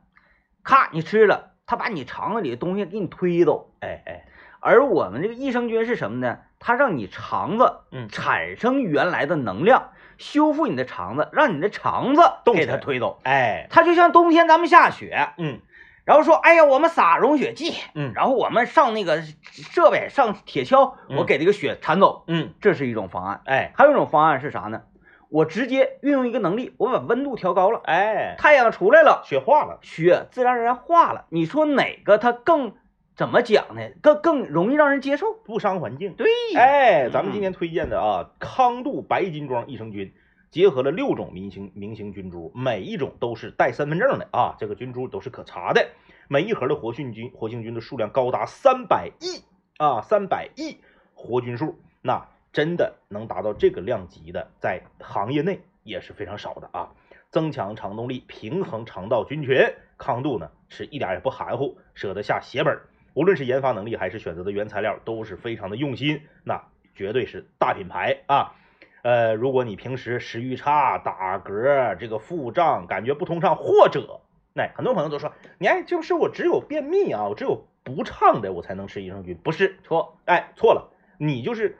[0.62, 4.24] 咔，你吃了，它把你肠子里的东西给你推走，哎哎。
[4.60, 6.38] 而我们这个益生菌是什么呢？
[6.58, 13.20] 它让你肠子嗯产生原来的能量，修复你的肠子，让你的肠子给它推走。
[13.24, 15.60] 哎，它就像冬天咱们下雪，嗯。
[16.08, 23.42] 然后说，哎呀，我们撒融雪剂，嗯，然后我们上那个设备上铁锹，我给这个雪铲走，嗯，这是一种方案。
[23.44, 24.84] 哎，还有一种方案是啥呢？
[25.28, 31.26] 我直接运用一个能力，我把温度调高了，哎，太阳出来了，雪化了，雪自然而然化了。
[31.28, 32.72] 你说哪个它更
[33.14, 33.82] 怎么讲呢？
[34.00, 36.14] 更更容易让人接受，不伤环境。
[36.14, 40.14] 对，哎，咱们今天推荐的啊，康度白金装益生菌。
[40.50, 45.88] 结合了六种明星明星菌株，每一种都是带身份证的啊，这个菌株都是可查的。
[46.28, 49.42] 每一盒的活性菌活性菌的数量高达三百亿
[49.76, 50.78] 啊，三百亿
[51.14, 56.90] 活菌数，那真的能达到这个量级的，在行业内也是非常少的啊。
[57.30, 62.78] 增强肠动力，平衡肠道菌群，康度呢是一点也不含糊，舍得下血本。
[63.12, 68.54] 无论是研发能力还是选择的原材料，都是非常的用心，那绝对是大品牌啊。
[69.02, 74.20] 呃，如果你平时食欲差、打嗝、这个腹胀、感觉不通畅，或者
[74.54, 81.78] 那很多朋友都说，你哎，就是我只有便秘啊，我只有不畅的我才能吃益生菌，不是错，哎，错了，你就是，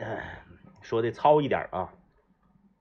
[0.00, 0.42] 哎，
[0.80, 1.92] 说的糙一点啊，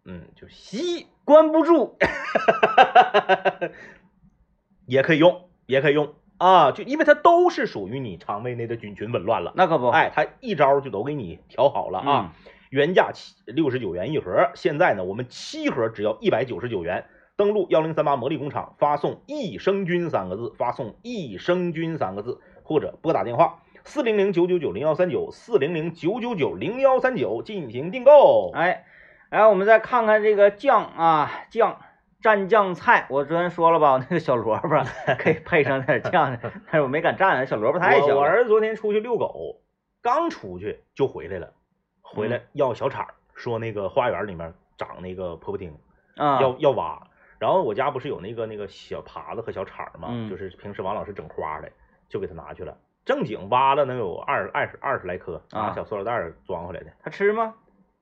[0.05, 1.97] 嗯，就吸关不住，
[4.87, 12.33] 也可以用，也可以用啊，就因为它都是属于你肠胃内的菌群紊乱了，那可不，哎，它一招就都给你调好了啊。
[12.69, 17.05] 原价七六十九元一盒，现在呢，我们七盒只要一百九十九元。
[17.37, 28.51] 登录幺零三八魔力工厂，发送“益生菌”三个字，发送“益生菌”三个字，或者拨打电话四零零九九九零幺三九四零零九九九零幺三九进行订购。
[28.53, 28.85] 哎，
[29.29, 31.81] 来，我们再看看这个酱啊，酱
[32.25, 33.05] 蘸酱菜。
[33.07, 34.83] 我昨天说了吧， 那个小萝卜
[35.19, 38.15] 可以配上点酱， 但是我没敢蘸，小萝卜太小。
[38.15, 39.61] 我儿子昨天出去遛狗，
[40.01, 41.53] 刚出去就回来了。
[42.01, 45.77] 回来要小铲，说那个花园里面长那个婆婆丁，
[46.15, 46.99] 啊，要要挖。
[47.38, 50.07] 然后我家不是有那个那个小耙子和小铲吗？
[50.29, 51.71] 就是平时王老师整花的，
[52.09, 52.75] 就给他拿去了。
[53.05, 56.88] 正经挖了能有二二十二十来颗，拿小塑料袋装回来的。
[57.03, 57.53] 他吃吗？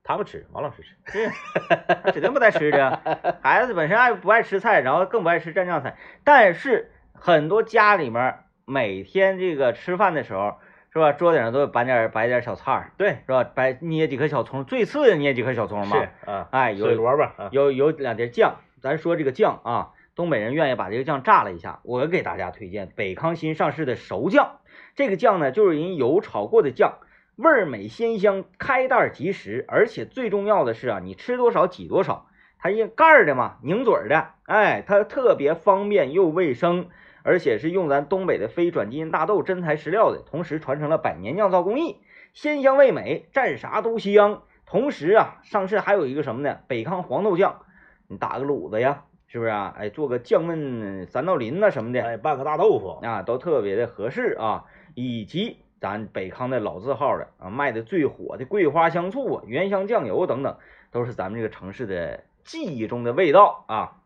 [0.03, 1.31] 他们吃，王老师吃。
[2.11, 3.37] 指定不带吃的。
[3.41, 5.95] 孩子本身爱不爱吃菜，然后更不爱吃蘸酱菜。
[6.25, 10.57] 但是很多家里面每天这个吃饭的时候，
[10.91, 11.13] 是吧？
[11.13, 13.43] 桌子上都会摆点摆点小菜儿，对，是吧？
[13.43, 15.97] 摆捏几颗小葱，最次的捏几颗小葱嘛。
[15.97, 21.79] 是啊，哎，有水萝卜啊，有有两碟酱，咱说这个酱啊，东北人愿意把这个酱炸了一下。
[21.83, 24.59] 我给大家推荐北康新上市的熟酱，
[24.95, 26.99] 这个酱呢就是人油炒过的酱，
[27.35, 32.27] 味儿美鲜香，开袋即食，而且最重要的是啊，你吃多少挤多少，
[32.59, 36.89] 它一盖儿的嘛，拧嘴儿的，哎，它特别方便又卫生，
[37.23, 41.97] 而且是用咱东北的非转基因大豆真材实料的，同时传承了百年酿造工艺，
[42.33, 44.43] 鲜香味美，蘸啥都香。
[44.67, 46.59] 同时啊，上市还有一个什么呢？
[46.67, 47.61] 北康黄豆酱，
[48.07, 49.73] 你打个卤子呀，是不是啊？
[49.75, 54.65] 哎，做个酱焖三道林呐什么的，哎，拌个大豆腐，啊，都特别的合适啊。
[54.95, 60.55] 以及咱北康的老字号的啊，卖的最火的桂花香醋啊、原香酱油等等，
[60.91, 63.97] 都是咱们这个城市的记忆中的味道啊。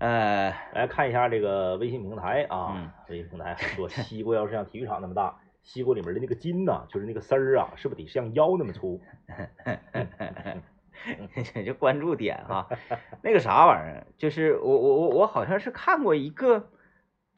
[0.00, 9.00] 呃，来看一下这个微信平台啊，嗯微信平台很多西瓜要是像体育场那么大，西瓜里面的那个筋呐、就是那个丝儿啊，是不是得像腰那么粗？
[11.64, 12.68] 就关注点哈、
[13.22, 16.68] 那个啥玩意儿，就是我我我我好像是看过一个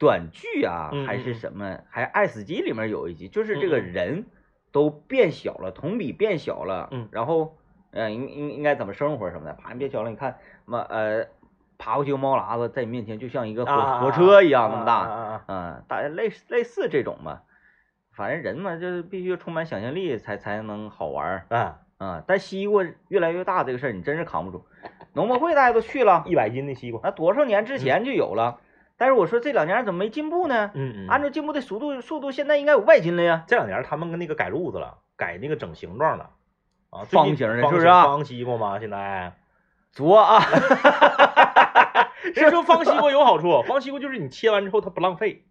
[0.01, 4.25] 短剧啊，嗯还是嗯什么，还爱死机里面有一集，就是这个嗯嗯人
[4.71, 7.55] 都变小了，同比变小了，嗯然后
[7.91, 11.27] 呃应应应该怎么生活什么的，啪变小了，你看妈呃
[11.77, 17.41] 爬过去个猫喇子在你面前就像一个火、啊火车一样那么大，嗯啊啊嗯，大概类似类似这种嘛，
[18.15, 21.45] 反正人嘛就是必须充满想象力才才能好玩儿。
[21.49, 21.57] 啊
[21.99, 22.07] 啊！
[22.07, 24.65] 啊，但西瓜越来越大这个事儿，你真是扛不住。
[25.13, 28.59] 农博会大家都去了，一百斤的西瓜，那多少年之前就有了。
[29.01, 30.69] 但是我说这两年怎么没进步呢？
[30.75, 33.45] 嗯嗯按照进步的速度，速度现在应该有外斤了呀。
[33.47, 36.29] 这两年他们跟那个改路子了，改那个整形状了
[36.91, 38.77] 啊，方形的方是不是啊方西瓜吗？
[38.79, 39.33] 现在
[39.91, 40.39] 作啊，
[42.35, 45.45] 人说方西瓜有好处， 方西瓜就是你切完之后它不浪费，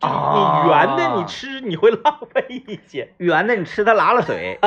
[0.00, 3.14] 啊你圆的你吃你会浪费一些。
[3.16, 4.58] 圆的你吃它拉了水，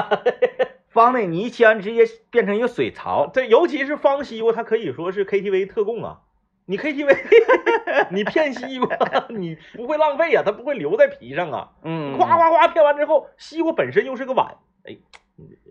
[0.90, 3.30] 方的你一切完直接变成一个水槽。
[3.32, 6.22] 这，尤其是方西瓜，它可以说是 KTV 特供啊。
[6.66, 7.18] 你 KTV，
[8.12, 8.98] 你片西瓜，
[9.30, 11.70] 你不会浪费呀、它不会留在皮上啊。
[11.84, 14.98] 嗯，夸夸夸片完之后，西瓜本身又是个碗，哎，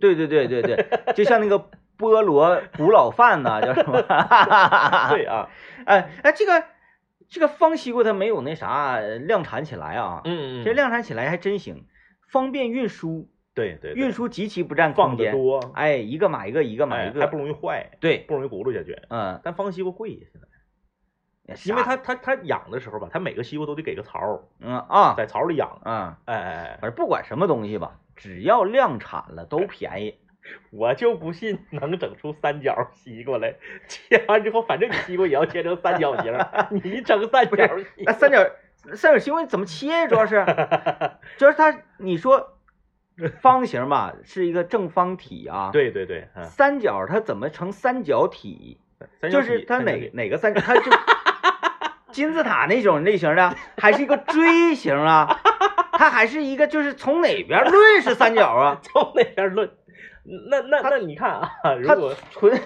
[0.00, 1.58] 对对对对对，就像那个
[1.98, 4.00] 菠萝古老饭呐，叫什么？
[5.10, 5.48] 对啊，
[5.86, 6.64] 哎哎，这个
[7.28, 11.86] 这个方西瓜它没有那啥量产起来啊，嗯嗯这量产起来还真行，
[12.28, 15.34] 方便运输，对对，对运输极其不占空间。
[15.72, 18.98] 哎，一个买一个，一个买一个，哎还不容易坏，对，不容易轱辘下去。
[19.08, 20.48] 嗯，但方西瓜贵呀，现在，
[21.66, 25.80] 因为它它它养的时候吧，它每个西瓜都得给个槽儿，嗯啊在槽里养。
[25.84, 30.18] 嗯，哎哎哎，反正不管什么东西吧，只要量产了都便宜。
[30.72, 33.54] 我就不信能整出三角西瓜来，
[33.86, 36.36] 切完之后，反正你西瓜也要切成三角形，
[36.82, 38.44] 你整三角西瓜，那三角
[38.94, 40.06] 三角西瓜怎么切呀？
[40.08, 40.44] 主要是，
[41.38, 42.58] 主要是它，你说
[43.40, 48.78] 方形吧，是一个正方体啊，，对对对，嗯，三角它怎么成三角体？
[49.30, 50.90] 就是它哪哪个三角，它就
[52.12, 55.40] 金字塔那种类型的，还是一个锥形啊？
[55.92, 58.80] 它还是一个就是从哪边论是三角啊？
[58.84, 59.70] 从哪边论？
[60.50, 62.60] 那那那你看啊，如它果纯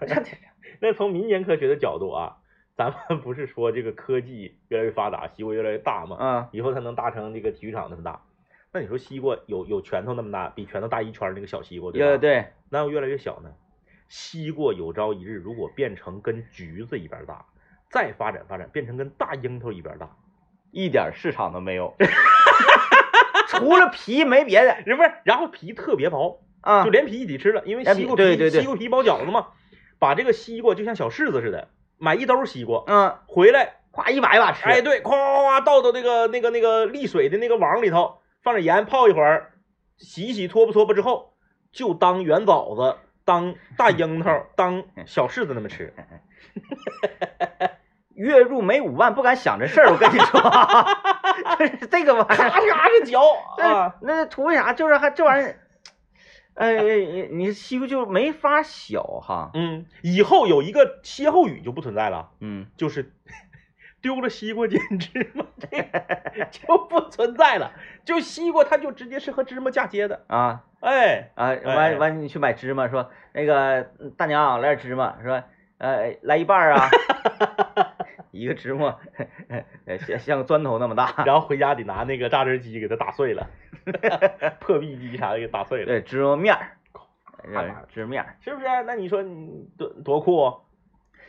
[0.80, 2.36] 那从民间科学的角度啊，
[2.76, 6.16] 咱们不是说这个科技越来越发达，西瓜越来越大吗？
[6.16, 8.20] 啊，以后它能大成这个体育场那么大，
[8.72, 12.06] 那你说西瓜有有拳头那么大，比拳头大一圈那个小西瓜，对吧？
[12.06, 13.50] 对对，哪有越来越小呢？
[14.08, 17.46] 西瓜有朝一日如果变成跟橘子一边大，
[17.94, 20.10] 再发展发展变成跟大樱桃一边大，
[20.72, 21.94] 一点市场都没有，
[23.46, 25.12] 除了皮没别的是不是？
[25.22, 26.90] 然后皮特别薄，啊就。
[26.90, 29.46] 连皮一起吃了，因为西瓜皮对对对西瓜皮包饺子嘛，
[30.00, 34.64] 把这个西瓜就像小柿子似的，买一兜西瓜嗯，回来，夸一把一把吃。
[34.64, 39.52] 哎，对，夸夸夸倒到那个那个那个沥水的那个网里头，放点盐泡一会儿，
[39.98, 41.32] 洗一洗搓吧搓吧之后，
[41.70, 45.94] 就当圆枣子、当大樱桃、 当小柿子那么吃。
[48.14, 49.90] 月入没五万，不敢想这事儿。
[49.90, 50.40] 我跟你说，
[51.58, 53.20] 就是这个玩意咔儿，嚓着嚼
[53.62, 53.94] 啊！
[54.02, 54.72] 那那图为啥？
[54.72, 55.58] 就是还这玩意儿，
[56.54, 56.78] 哎，
[57.32, 59.50] 你西瓜就没法小哈。
[59.54, 63.12] 嗯，以后有一个歇后语就不存在了，嗯，就是
[64.00, 67.72] 丢了西瓜捡芝麻，这个就不存在了。
[68.04, 70.24] 就西瓜，它就直接是和芝麻嫁接的。
[70.28, 75.42] 啊哎，啊，哎完完你去买芝麻，说那个嗯大娘来点芝麻，说
[75.84, 76.88] 呃来一半儿啊，
[78.32, 78.96] 一个芝麻
[79.86, 81.12] 呃像像个砖头那么大。
[81.26, 83.46] 然后回家得拿那个榨汁机给它打碎了，
[84.60, 85.86] 破壁机啥的给打碎了。
[85.86, 86.76] 对，芝麻面儿，
[87.88, 88.36] 芝麻面儿。
[88.40, 88.66] 是不是？
[88.86, 90.42] 那你说你多多酷？
[90.44, 90.54] 啊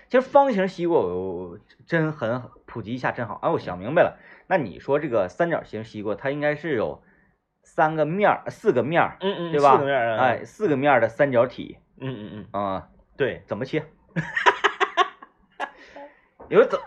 [0.08, 3.40] 其实方形西瓜我真很普及一下真好。
[3.42, 7.02] 哎，我想明白了，那你说这个三角形西瓜，它应该是有
[7.64, 12.88] 三个面儿、四个面儿，嗯嗯，对吧四个面儿啊，哎，四个面儿的三角体嗯嗯嗯，啊、
[13.18, 13.84] 对，怎么切？
[16.50, 16.80] 你说怎？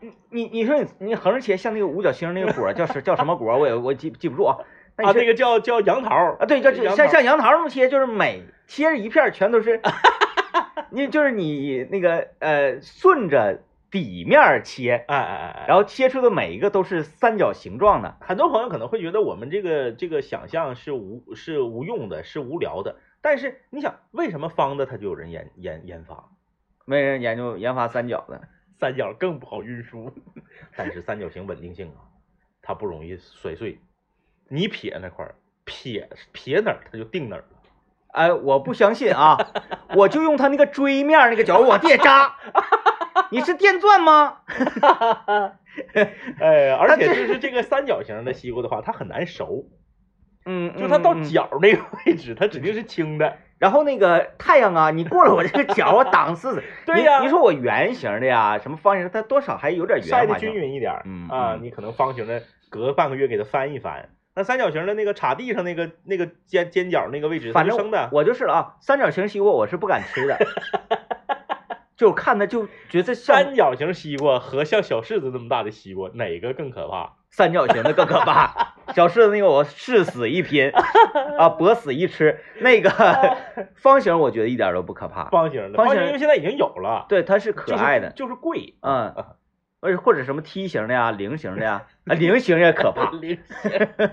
[0.00, 3.58] 你你你说你你横着切，像那个五角星那个果儿叫什叫什么果儿？
[3.58, 4.58] 我也我记记不住啊。
[4.98, 9.80] 你啊，那个叫叫杨桃儿啊，对，就就杨桃像像杨桃那么切，就是每切着一片儿全都是，
[10.90, 18.16] 你就是你那个呃顺着底面儿切，哎哎哎哎，然后切出的每一个都是三角形状的。
[18.20, 22.96] 很多朋友可能会觉得我们这个这个想象是无是无用的，是无聊的。
[23.22, 26.28] 但是你想，为什么方的它就有人研研研发，
[26.90, 28.40] 没人研究研发三角的，
[28.80, 30.12] 三角更不好运输？
[30.74, 32.02] 但是三角形稳定性啊，
[32.62, 33.78] 它不容易摔碎。
[34.48, 37.46] 你撇那块儿，撇撇哪儿它就定哪儿了。
[38.08, 39.38] 哎，我不相信啊，
[39.94, 42.36] 我就用它那个锥面那个角往地下扎。
[43.30, 44.38] 你是电钻吗？
[46.40, 49.68] 哎，而且就是这个三角形的西瓜的话，它很难熟，
[50.46, 53.36] 嗯，就它到嗯嗯角那个位置，它指定是轻的。
[53.58, 56.62] 然后那个太阳啊，你过了我这个角，我挡死死。
[56.86, 60.50] 对呀你你说我圆形的呀，什么方形，它多少还有点晒的圆滑性。
[60.52, 68.08] 均匀一点儿，嗯啊，嗯你可能方形的隔半个月给它翻一翻，那三角形的那个插地上那个那个尖尖角那个位置，它反正生的。
[68.12, 70.38] 我就是了啊，三角形西瓜我是不敢吃的，
[71.98, 77.12] 就看它就觉得像三角形西瓜和像小柿子那么大的西瓜，哪个更可怕？
[77.30, 78.74] 三角形的更可怕。
[78.92, 80.72] 小柿子那个我誓死一拼
[81.38, 82.40] 啊，搏死一吃。
[82.60, 82.90] 那个
[83.76, 88.74] 方形我觉得一点都不可怕，方形的，方形因为现在已经有了，对，它是可爱的，就是贵。
[88.80, 89.14] 嗯，
[89.78, 93.12] 而且或者什么梯形的呀、菱形的呀，啊，菱形也可怕。
[93.22, 94.10] 菱形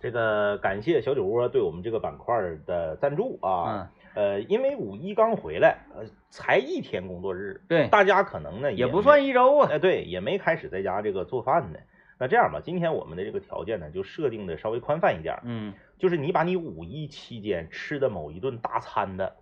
[0.00, 3.90] 这个感谢小酒窝对我们这个板块的赞助啊。
[4.14, 9.68] 嗯，呃，因为五一刚回来，呃，才一天工作日，对，大家可能呢也不算一周啊。
[9.72, 11.80] 哎，对，也没开始在家这个做饭呢。
[12.18, 19.36] 那这样吧，今天我们的这个条件呢，就设定的稍微宽泛一点儿，嗯，就是你把你五一期间吃的某一顿大餐的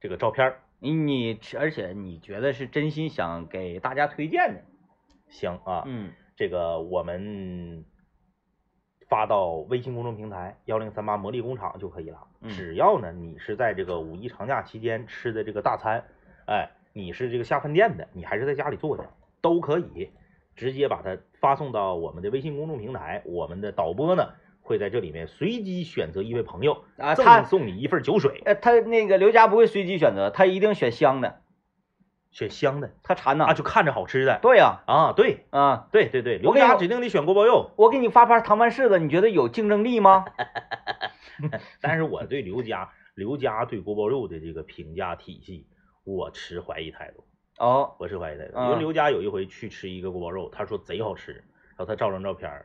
[0.00, 4.62] 这个照片儿，你你，而且你觉得是真心想给大家推荐的。
[5.28, 7.84] 行啊，嗯这个我们
[9.08, 12.26] 发到微信公众平台幺零三八魔力工厂就可以了。
[12.42, 16.04] 嗯只要呢你是在这个五一长假期间吃的这个大餐，
[16.46, 19.08] 哎，你是这个下饭店的，你还是在家里做的，
[19.40, 20.10] 都可以
[20.60, 31.40] 直接把它发送到我们的微信公众平台，我们的导播呢会在这里面随机选择一位朋友，啊，他赠送你一份酒水，呃他那个刘佳不会随机选择，他一定选香的，
[32.30, 33.46] 选香的他馋呐。
[33.46, 37.70] 啊，就看着好吃的对呀，啊，对啊，对对对，刘我跟你说家指定得选锅包肉。
[37.76, 40.26] 我给你发盘糖拌柿子，你觉得有竞争力吗？
[41.80, 45.66] 但是我对刘家刘家对锅包肉的这个评价体系，
[46.04, 47.24] 我持怀疑态度，
[47.60, 48.52] 哦，我是怀疑态度。
[48.56, 52.64] 嗯因为刘佳有一回去吃一个锅包肉，他说贼好吃，然后他照张照片儿。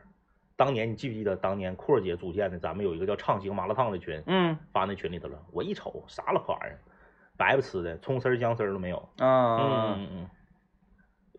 [0.56, 5.38] 当年你记不记得当年阔姐组建的，咱们有一个叫畅行麻辣烫的群，嗯发那群里头了。
[5.52, 6.80] 我一瞅，啥老玩意儿，
[7.36, 9.06] 白不呲的，葱丝儿姜丝儿都没有。
[9.18, 10.30] 嗯嗯嗯，嗯嗯，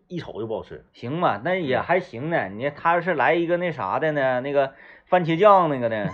[0.06, 0.84] 一瞅就不好吃。
[0.92, 2.48] 行吧，那也还行呢。
[2.50, 4.72] 你他要是来一个那啥的呢，那个
[5.06, 6.08] 番茄酱那个呢？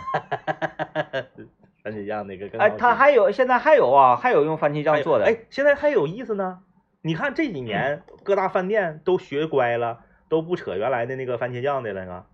[1.85, 5.26] 番茄酱那个更哎，他还有现在还有啊，还有用番茄酱做的。
[5.26, 6.61] 哎，现在还有意思呢。
[7.07, 12.25] 你看这几年各大饭店都学乖了，都不扯原来的那个番茄酱的了呢，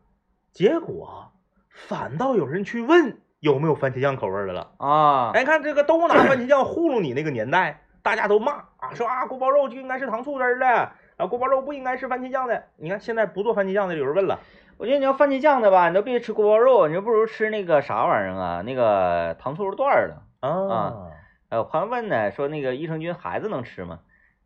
[0.53, 1.33] 结果
[1.69, 4.71] 反倒有人去问有没有番茄酱口味的了。
[4.79, 12.67] 啊，哎，看这个都拿番茄酱糊弄你那个年代，大家都骂啊，说啊锅包肉就应该是糖醋汁儿的，啊锅包肉不应该是番茄酱的。
[12.77, 14.39] 你看现在不做番茄酱的有人问了，
[14.79, 20.49] 我觉得你要番茄酱的吧，你都别吃锅包肉，你就不如吃那个啥玩意儿啊，那个糖醋肉段儿的。
[20.49, 21.11] 啊，
[21.51, 23.99] 还有朋友问呢，说那个益生菌孩子能吃吗？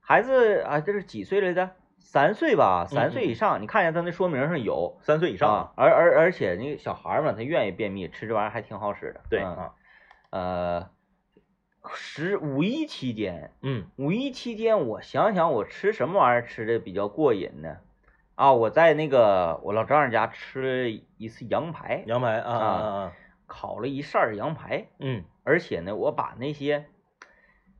[0.06, 1.70] 孩子啊，这是几岁来着？
[1.98, 3.62] 三岁吧，三岁以上。
[3.62, 9.20] 你看一下他那说明上有三岁以上啊，而而而且那个小孩儿嘛，他愿意便秘，吃这玩意儿还挺好使的。
[9.20, 9.74] 嗯对啊，
[10.30, 10.90] 呃，
[11.94, 17.78] 十五一期间，嗯五一期间，我想想我吃什么玩意儿吃的比较过瘾呢？
[18.34, 23.12] 啊，我在那个我老丈人家吃了一次羊排，羊排啊啊啊，
[23.46, 26.84] 烤了一扇儿羊排，嗯而且呢，我把那些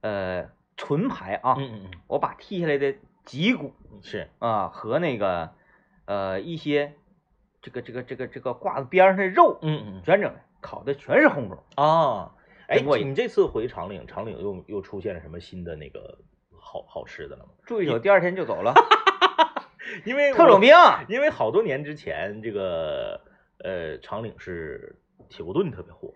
[0.01, 2.95] 呃纯排啊，嗯嗯嗯，我把剔下来的
[3.25, 3.73] 脊骨
[4.03, 5.51] 是啊和那个
[6.07, 6.95] 呃一些
[7.63, 11.65] 这个这个这个这个挂子边上的肉嗯嗯全整，烤的全是红肉。
[11.77, 12.35] 啊，
[12.69, 16.19] 哎，你这次回长岭，长岭又又出现了什么新的那个
[16.59, 17.51] 好好吃的了吗？
[17.65, 18.75] 住一宿，第二天就走了，
[20.05, 20.75] 因为特种兵。
[21.09, 23.21] 因为好多年之前，这个
[23.59, 24.99] 呃长岭是
[25.29, 26.13] 铁锅炖特别火，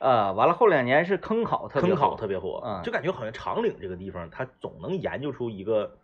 [0.00, 5.98] 呃，完了后两年是坑烤特别坑烤火特别火，嗯就感觉好像长岭这个地方，它总能研究出一个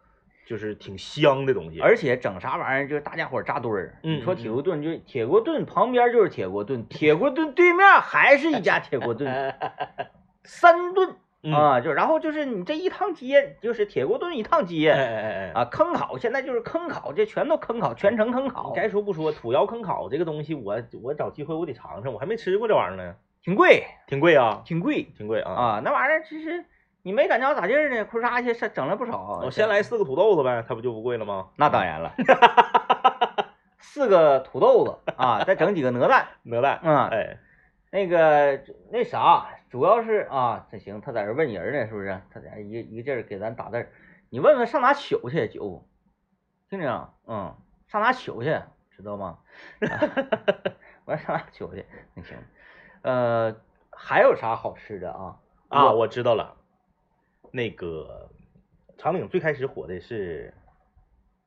[0.46, 1.80] 就是挺香的东西。
[1.80, 3.98] 而且整啥玩意儿就是大家伙扎堆儿。
[4.02, 9.54] 嗯你说嗯铁锅炖，就铁锅炖旁边就是铁锅炖，铁锅炖对面还是一家铁锅炖，
[10.44, 23.14] 三顿嗯啊，就然后就是你这一趟街就是铁锅炖一趟哎街哎哎哎，啊，坑烤现在就是坑烤，这全都坑烤，全程坑烤，该说不说，土窑坑烤这个东西，我我找机会我得尝尝，我还没吃过这玩意儿呢，
[23.46, 25.52] 挺贵，挺贵啊，挺贵挺贵啊。
[25.52, 26.64] 啊，那玩意儿其实
[27.02, 29.40] 你没感觉咋地儿呢，哭嚓去是整了不少。
[29.44, 31.50] 我先来四个土豆子呗，它不就不贵了吗？
[31.54, 32.12] 那当然了，
[33.78, 37.38] 四个土豆子啊，再整几个鹅蛋，鹅蛋，嗯，哎，
[37.92, 42.20] 那个那啥，主要是啊，这行，他在这问人呢，是不是？
[42.34, 43.92] 他在这一个一个劲儿给咱打字儿，
[44.28, 45.86] 你问问上哪取去酒，
[46.68, 47.54] 听着，嗯，
[47.86, 49.38] 上哪取去，知道吗？
[51.06, 51.86] 我说上哪取去？
[52.14, 52.36] 那行，
[53.06, 53.54] 呃，
[53.90, 55.36] 还有啥好吃的啊？
[55.68, 56.56] 啊，我我知道了，
[57.52, 58.28] 那个
[58.98, 60.52] 长岭最开始火的是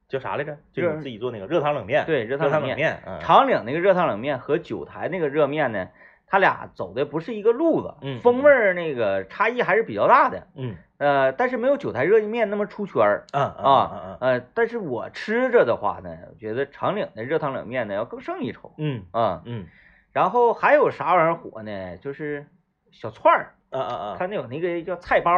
[0.08, 0.58] 叫啥来着？
[0.72, 2.70] 就是你自己做那个热汤冷面，对，热热汤冷面。
[2.70, 5.90] 冷面，嗯，长岭那个热汤冷面和九台那个热面呢，
[6.28, 10.48] 它俩走的不是一个路子，嗯风味儿那个差异还是比较大的。
[10.56, 13.72] 嗯呃，但是没有九台热面那么出圈儿啊啊。
[13.72, 19.42] 啊呃，但是我吃着的话呢，我觉得长岭的热汤冷面呢要更胜一筹嗯啊。
[19.46, 19.68] 嗯
[20.12, 21.98] 然后还有啥玩意儿火呢？
[21.98, 22.46] 就是
[22.92, 25.32] 小串儿，啊啊啊它那有那个叫菜包，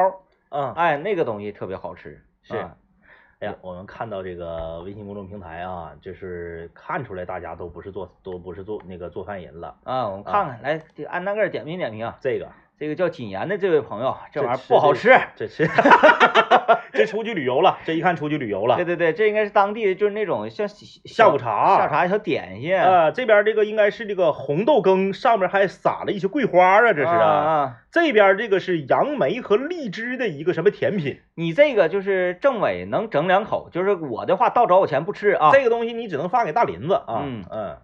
[0.49, 0.73] 嗯！
[0.73, 2.23] 哎，那个东西特别好吃。
[2.43, 2.77] 是啊
[3.39, 9.75] 哎呀，我们看到这个微信公众平台啊，就是看出来大家都不是做都不是做那个做饭人了。
[9.83, 12.17] 啊，我们看看，来，这按那个点评点评啊。
[12.21, 12.47] 这个
[12.81, 15.15] 这个叫谨言的这位朋友，这这玩意儿不好吃。
[15.35, 15.69] 这吃，
[16.91, 18.83] 这出去旅游了，这一看出去旅游了对。
[18.85, 22.75] 对对，这应该是当地的，就是那种像下午茶下午茶小点心。
[22.75, 27.77] 呃，这边这个应该是这个红豆羹，上面还撒了一些桂花啊，这是啊啊。
[27.91, 35.51] 这边这个是杨梅和荔枝的一个什么甜品，你这个就是政委能整两口，就是我的话倒找我钱不吃啊。
[35.53, 37.21] 这个东西你只能发给大林子啊。
[37.23, 37.77] 嗯嗯，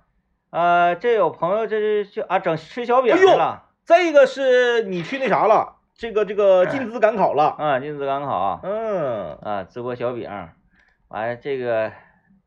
[0.50, 7.56] 呃，这有朋友这是就啊整吃小饼哎这个是你去那啥了，这个这个进淄赶考了。
[7.58, 9.38] 啊，金子刚好嗯。
[9.42, 10.30] 啊，直播小饼，
[11.08, 11.90] 完了这个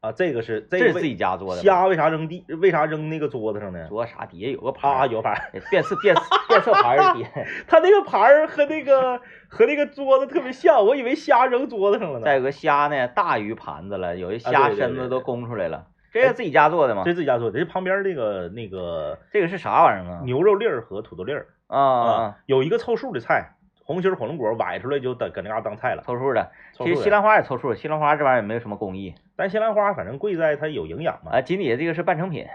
[0.03, 2.45] 啊，这个是这是自己家做的，虾为啥扔地？
[2.61, 3.89] 为啥扔那个桌子上呢？
[3.89, 7.31] 桌啥底下有个盘啊，儿，有盘儿，变色变色 变色盘儿底下，
[7.67, 9.19] 他那个盘儿和那个
[9.49, 12.27] 和那个桌子特别像，我以为虾扔桌子上了呢。
[12.27, 17.15] 再有个虾呢大于盘子了，有的啊虾身子都供出来了，这是自己家做的吗这是？
[17.15, 20.21] 自己家做的，这旁边那个那个这个是啥玩意儿啊？
[20.25, 22.37] 牛肉粒儿和土豆粒儿啊！
[22.47, 23.53] 有一个凑数的菜，
[23.85, 26.03] 红心火龙果崴出来就等搁那嘎当菜了。
[26.03, 31.41] 凑数的，其实西兰花也凑数，西兰花这玩意儿也没有什么工艺但西兰花反正贵在它有营养嘛，啊。
[31.41, 32.47] 锦底下这个是半成品，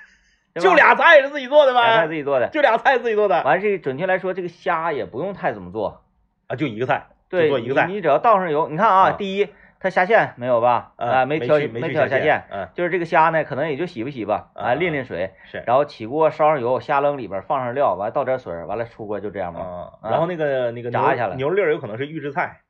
[0.60, 2.48] 就俩菜是自己做的俩菜呗，自己做的。
[2.48, 6.02] 就俩菜自己做的完这准确来说，这个虾也不用太怎么做，
[6.46, 9.48] 啊，就一个菜，就对，做一个菜你你只要倒上油，你看啊，啊第一
[9.80, 10.92] 它虾线没有吧？
[10.96, 19.92] 啊，没挑没挑虾线，，嗯就是这个虾呢，可能也就洗吧洗吧，啊啊，淋淋水，是，然后起锅烧上油，虾扔里边放上料，完了倒点水，完了出锅就这样吧。
[20.02, 22.60] 然后那个那个炸一下了牛肉粒儿有可能是预制菜，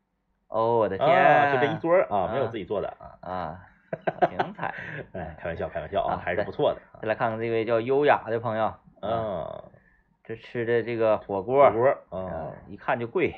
[0.49, 3.61] 哦，我的天，啊，就这一桌啊，啊没有自己做的啊，啊，
[4.21, 4.75] 好精彩！
[5.13, 9.63] 哎，开玩笑开玩笑啊啊，还是不错的，再来看看这位叫优雅的朋友，啊，嗯，
[10.25, 13.35] 这吃的这个火锅，火锅呃啊，，一看就贵。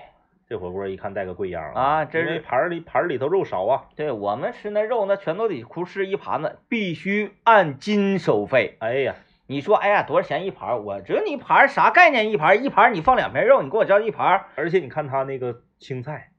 [0.51, 8.77] 这火锅一看带个贵样儿啊真是因为盘里盘里头肉少啊，对我们吃那肉，那全都得哭吃一盘子，必须按斤收费。
[8.81, 9.15] 哎呀，
[9.47, 10.85] 你说，哎呀，多少钱一盘？
[10.85, 12.33] 我知道你一盘啥概念？
[12.33, 14.47] 一盘一盘你放两片肉，你给我叫一盘。
[14.57, 16.31] 而且你看他那个青菜，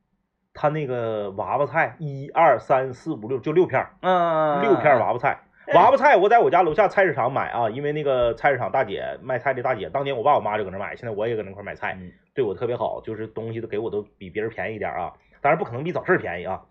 [0.53, 5.39] 他那个娃娃菜，一二三四五六就六片儿，嗯，六片娃娃菜。
[5.76, 16.62] 娃娃菜我在我家楼下菜市场买啊，因为那个菜市场大姐卖菜的大姐，当年我爸我妈就搁那买，现在我也搁那块儿买菜，嗯对我特别好，就是东西都给我都比别人便宜一点啊，当然不可能比早市便宜啊。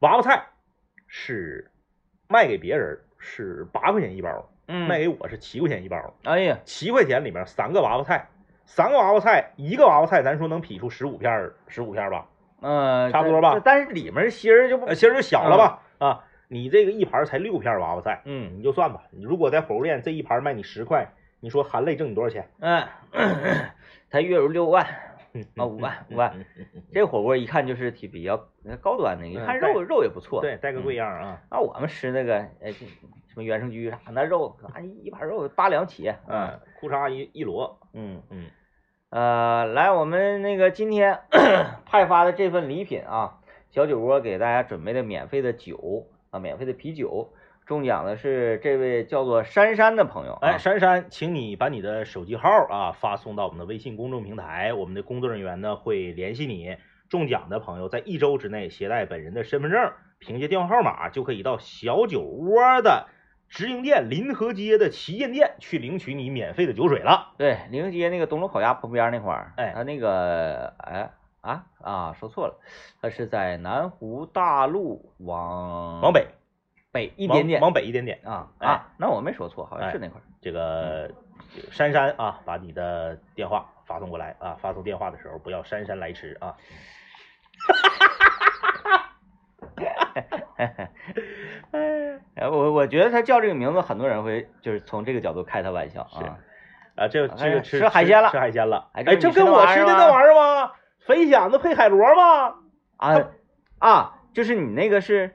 [0.00, 0.44] 娃娃菜
[1.06, 1.70] 是
[2.28, 8.28] 卖给别人是八块钱一包，嗯，卖给我是七块钱一包，哎呀，七块钱里面三个娃娃菜，
[8.64, 12.26] 三个娃娃菜，一个娃娃菜咱说能劈出十五片儿，十五片儿吧，
[12.60, 21.08] 嗯，差不多吧但但是里面芯儿就不芯儿就小了吧、啊，你这个一盘儿才六片儿娃娃菜，嗯你就算吧，你如果在火锅店这一盘儿卖你十块，
[21.40, 22.46] 你说含泪挣你多少钱？
[22.60, 22.86] 嗯，
[24.10, 24.86] 他月入六万，
[25.32, 26.44] 嗯啊五万五万，
[26.92, 28.36] 这火锅一看就是挺比较
[28.82, 30.42] 高端的，一看嗯肉肉也不错。
[30.42, 32.84] 对，带个贵样儿啊，啊，我们吃那个，哎，什
[33.36, 36.12] 么原生居啥，那肉啊一一盘肉八两起。
[36.28, 38.50] 嗯，裤衩一一摞，嗯，嗯，
[39.08, 41.20] 呃，来，我们那个今天
[41.86, 43.38] 派发的这份礼品啊，
[43.70, 47.30] 小酒窝给大家准备的免费的酒啊，免费的啤酒。
[47.64, 50.38] 中奖的是这位叫做珊珊的朋友啊。
[50.42, 56.76] 哎，珊珊，请你把你的手机号啊发送到我们的微信公众平台，我们的工作人员呢会联系你。
[57.08, 63.06] 中奖的朋友在一周之内携带本人的身份证，凭借电话号码就可以到小酒窝的
[63.50, 67.34] 直营店临河街的旗舰店去领取你免费的酒水了。
[67.36, 71.10] 对，临河街那个东楼烤鸭旁边那块儿，哎他那个哎
[71.42, 72.58] 啊啊说错了，
[73.02, 76.26] 他是在南湖大路往往北
[76.90, 78.20] 北一点点往往北一点点。
[78.24, 80.22] 啊哎啊，那我没说错，好像是那块儿。
[80.40, 81.10] 这个
[81.54, 86.54] 这个珊珊啊，把你的电话发送过来啊，发送电话的时候不要姗姗来迟啊。
[91.72, 96.38] 哎，我我觉得他叫这个名字，很多人会就是从这个角度开他玩笑啊。
[96.94, 98.90] 啊，这这个吃吃海鲜了吃海鲜了。
[98.92, 100.72] 哎哎，这跟我吃的那玩意儿吗
[101.08, 101.48] 玩意儿吗？
[101.48, 102.54] 肥蚬子配海螺吗？
[102.96, 103.28] 啊
[103.78, 105.34] 啊，就是你那个是，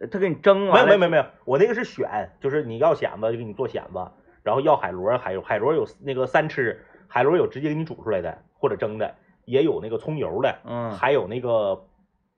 [0.00, 4.10] 呃他给你蒸了，有没有没有没有，我那个是选，就是你要蚬子就给你做蚬子，
[4.42, 9.14] 然后要海螺，海海螺有那个三吃，海螺有直接给你煮出来的或者蒸的，
[9.46, 11.86] 也有那个葱油的，嗯还有那个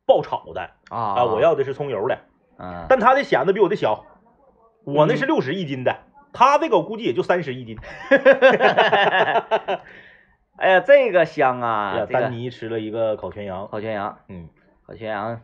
[0.06, 2.18] 爆炒的啊啊，我要的是葱油的。
[2.60, 4.04] 嗯，但他的蚬子比我的小，
[4.84, 5.96] 我那是六十一斤的，
[6.32, 7.78] 他这个我估计也就三十一斤。
[10.58, 14.48] 哎呀，这个香啊，呀，丹尼吃了一个烤全羊，烤全羊，嗯，
[14.86, 15.40] 烤全羊，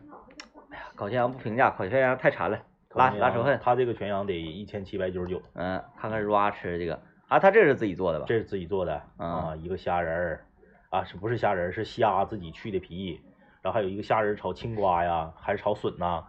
[0.71, 2.59] 哎呀，烤全羊不评价，烤全羊太馋了，
[2.93, 3.57] 拉拉仇恨。
[3.63, 6.99] 他这个全羊得一千七百九十九，嗯，看看 Ra 吃的这个
[7.29, 8.25] 啊，他这是自己做的吧？
[8.27, 10.45] 这是自己做的嗯啊，一个虾仁儿
[10.89, 11.71] 啊，是不是虾仁儿？
[11.71, 13.21] 是虾自己去的皮，
[13.61, 16.23] 然后还有一个虾仁儿炒青瓜呀，还是炒笋呐？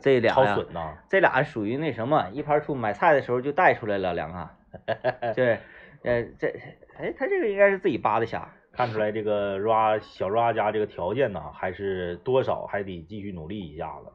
[0.00, 0.94] 这俩呀，炒笋呐？
[1.10, 4.48] 这俩属于那什么，一盘出买菜的时候就带出来了两个，
[5.36, 5.60] 对，
[6.02, 6.54] 呃，这，
[6.98, 14.12] 哎，他这个应该是自己扒的虾，看出来这个 ra 小 ra 家这个条件呢，还是多少还得继续努力一下子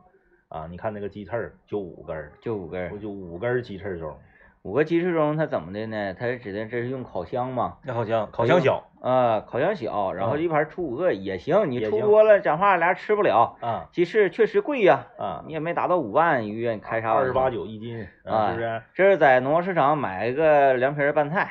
[0.47, 0.67] 啊！
[0.69, 4.17] 你看那个鸡翅儿就五根儿，就五根儿，就五根儿鸡翅中，
[4.63, 6.13] 五个鸡翅中它怎么的呢？
[6.13, 7.77] 它是指定这是用烤箱嘛？
[7.83, 13.57] 那烤箱烤箱小啊，烤箱小，然后嗯一盘出五个也行，你出多了，讲话俩人吃不了。
[13.61, 17.11] 啊鸡翅确实贵呀，啊，你也没达到五万一个月，你开啥？
[17.11, 18.81] 二十八九一斤，啊是不是？
[18.93, 21.49] 这是在农贸市场买一个凉皮儿拌菜。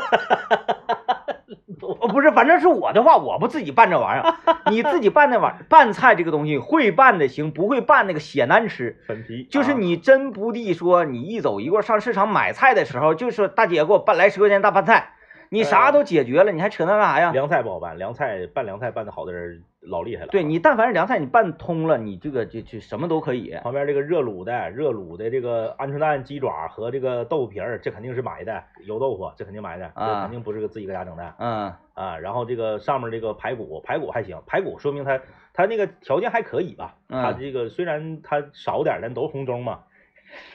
[2.00, 4.34] 哦，不是，反正是我的话，我不自己拌这玩意儿。
[4.70, 8.98] 你自己拌那玩意儿，拌菜这个东西，会拌的行，不会拌那个血难吃。
[9.06, 15.10] 粉皮就是啊你真不地说，你一走一过上市场买菜的时候，就说大姐给我拌来十块钱大拌菜，
[15.50, 17.32] 你啥都解决了，你还扯那干啥呀？
[17.32, 20.28] 凉菜不好办，凉菜拌凉菜拌的好的人老厉害了。
[20.28, 23.56] 对你，但凡是凉菜，你拌通了，你这个就就什么都可以。
[23.62, 32.18] 旁边这个热卤的热卤的这个鹌鹑蛋鸡爪和这个豆腐皮儿，这肯定是买的油豆腐，这肯定买的，这啊肯定不是个自己搁家整的嗯啊。
[32.18, 35.20] 然后这个上面这个排骨，排骨还行，排骨说明它
[35.52, 36.96] 它那个条件还可以吧？
[37.08, 39.80] 嗯它这个虽然它少点，但都是红中嘛。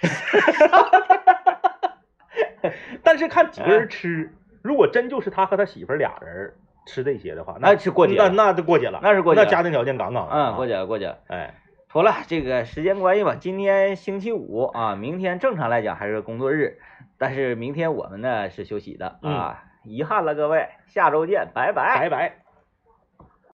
[3.04, 4.32] 但是看几个人吃，
[4.62, 6.54] 如果真就是他和他媳妇儿俩人
[6.86, 11.18] 吃这些的话，那是过节那那就过节了，那是过节了那家庭条件杠杠的啊嗯，过节了过节了。
[11.28, 11.54] 哎，
[11.90, 16.80] 妥了，这个时间关系吧，今天星期五啊，明天正常来讲还是工作日，
[17.18, 22.00] 但是明天我们呢是休息的啊，遗憾了各位，下周见，拜拜。
[22.00, 22.41] 拜拜。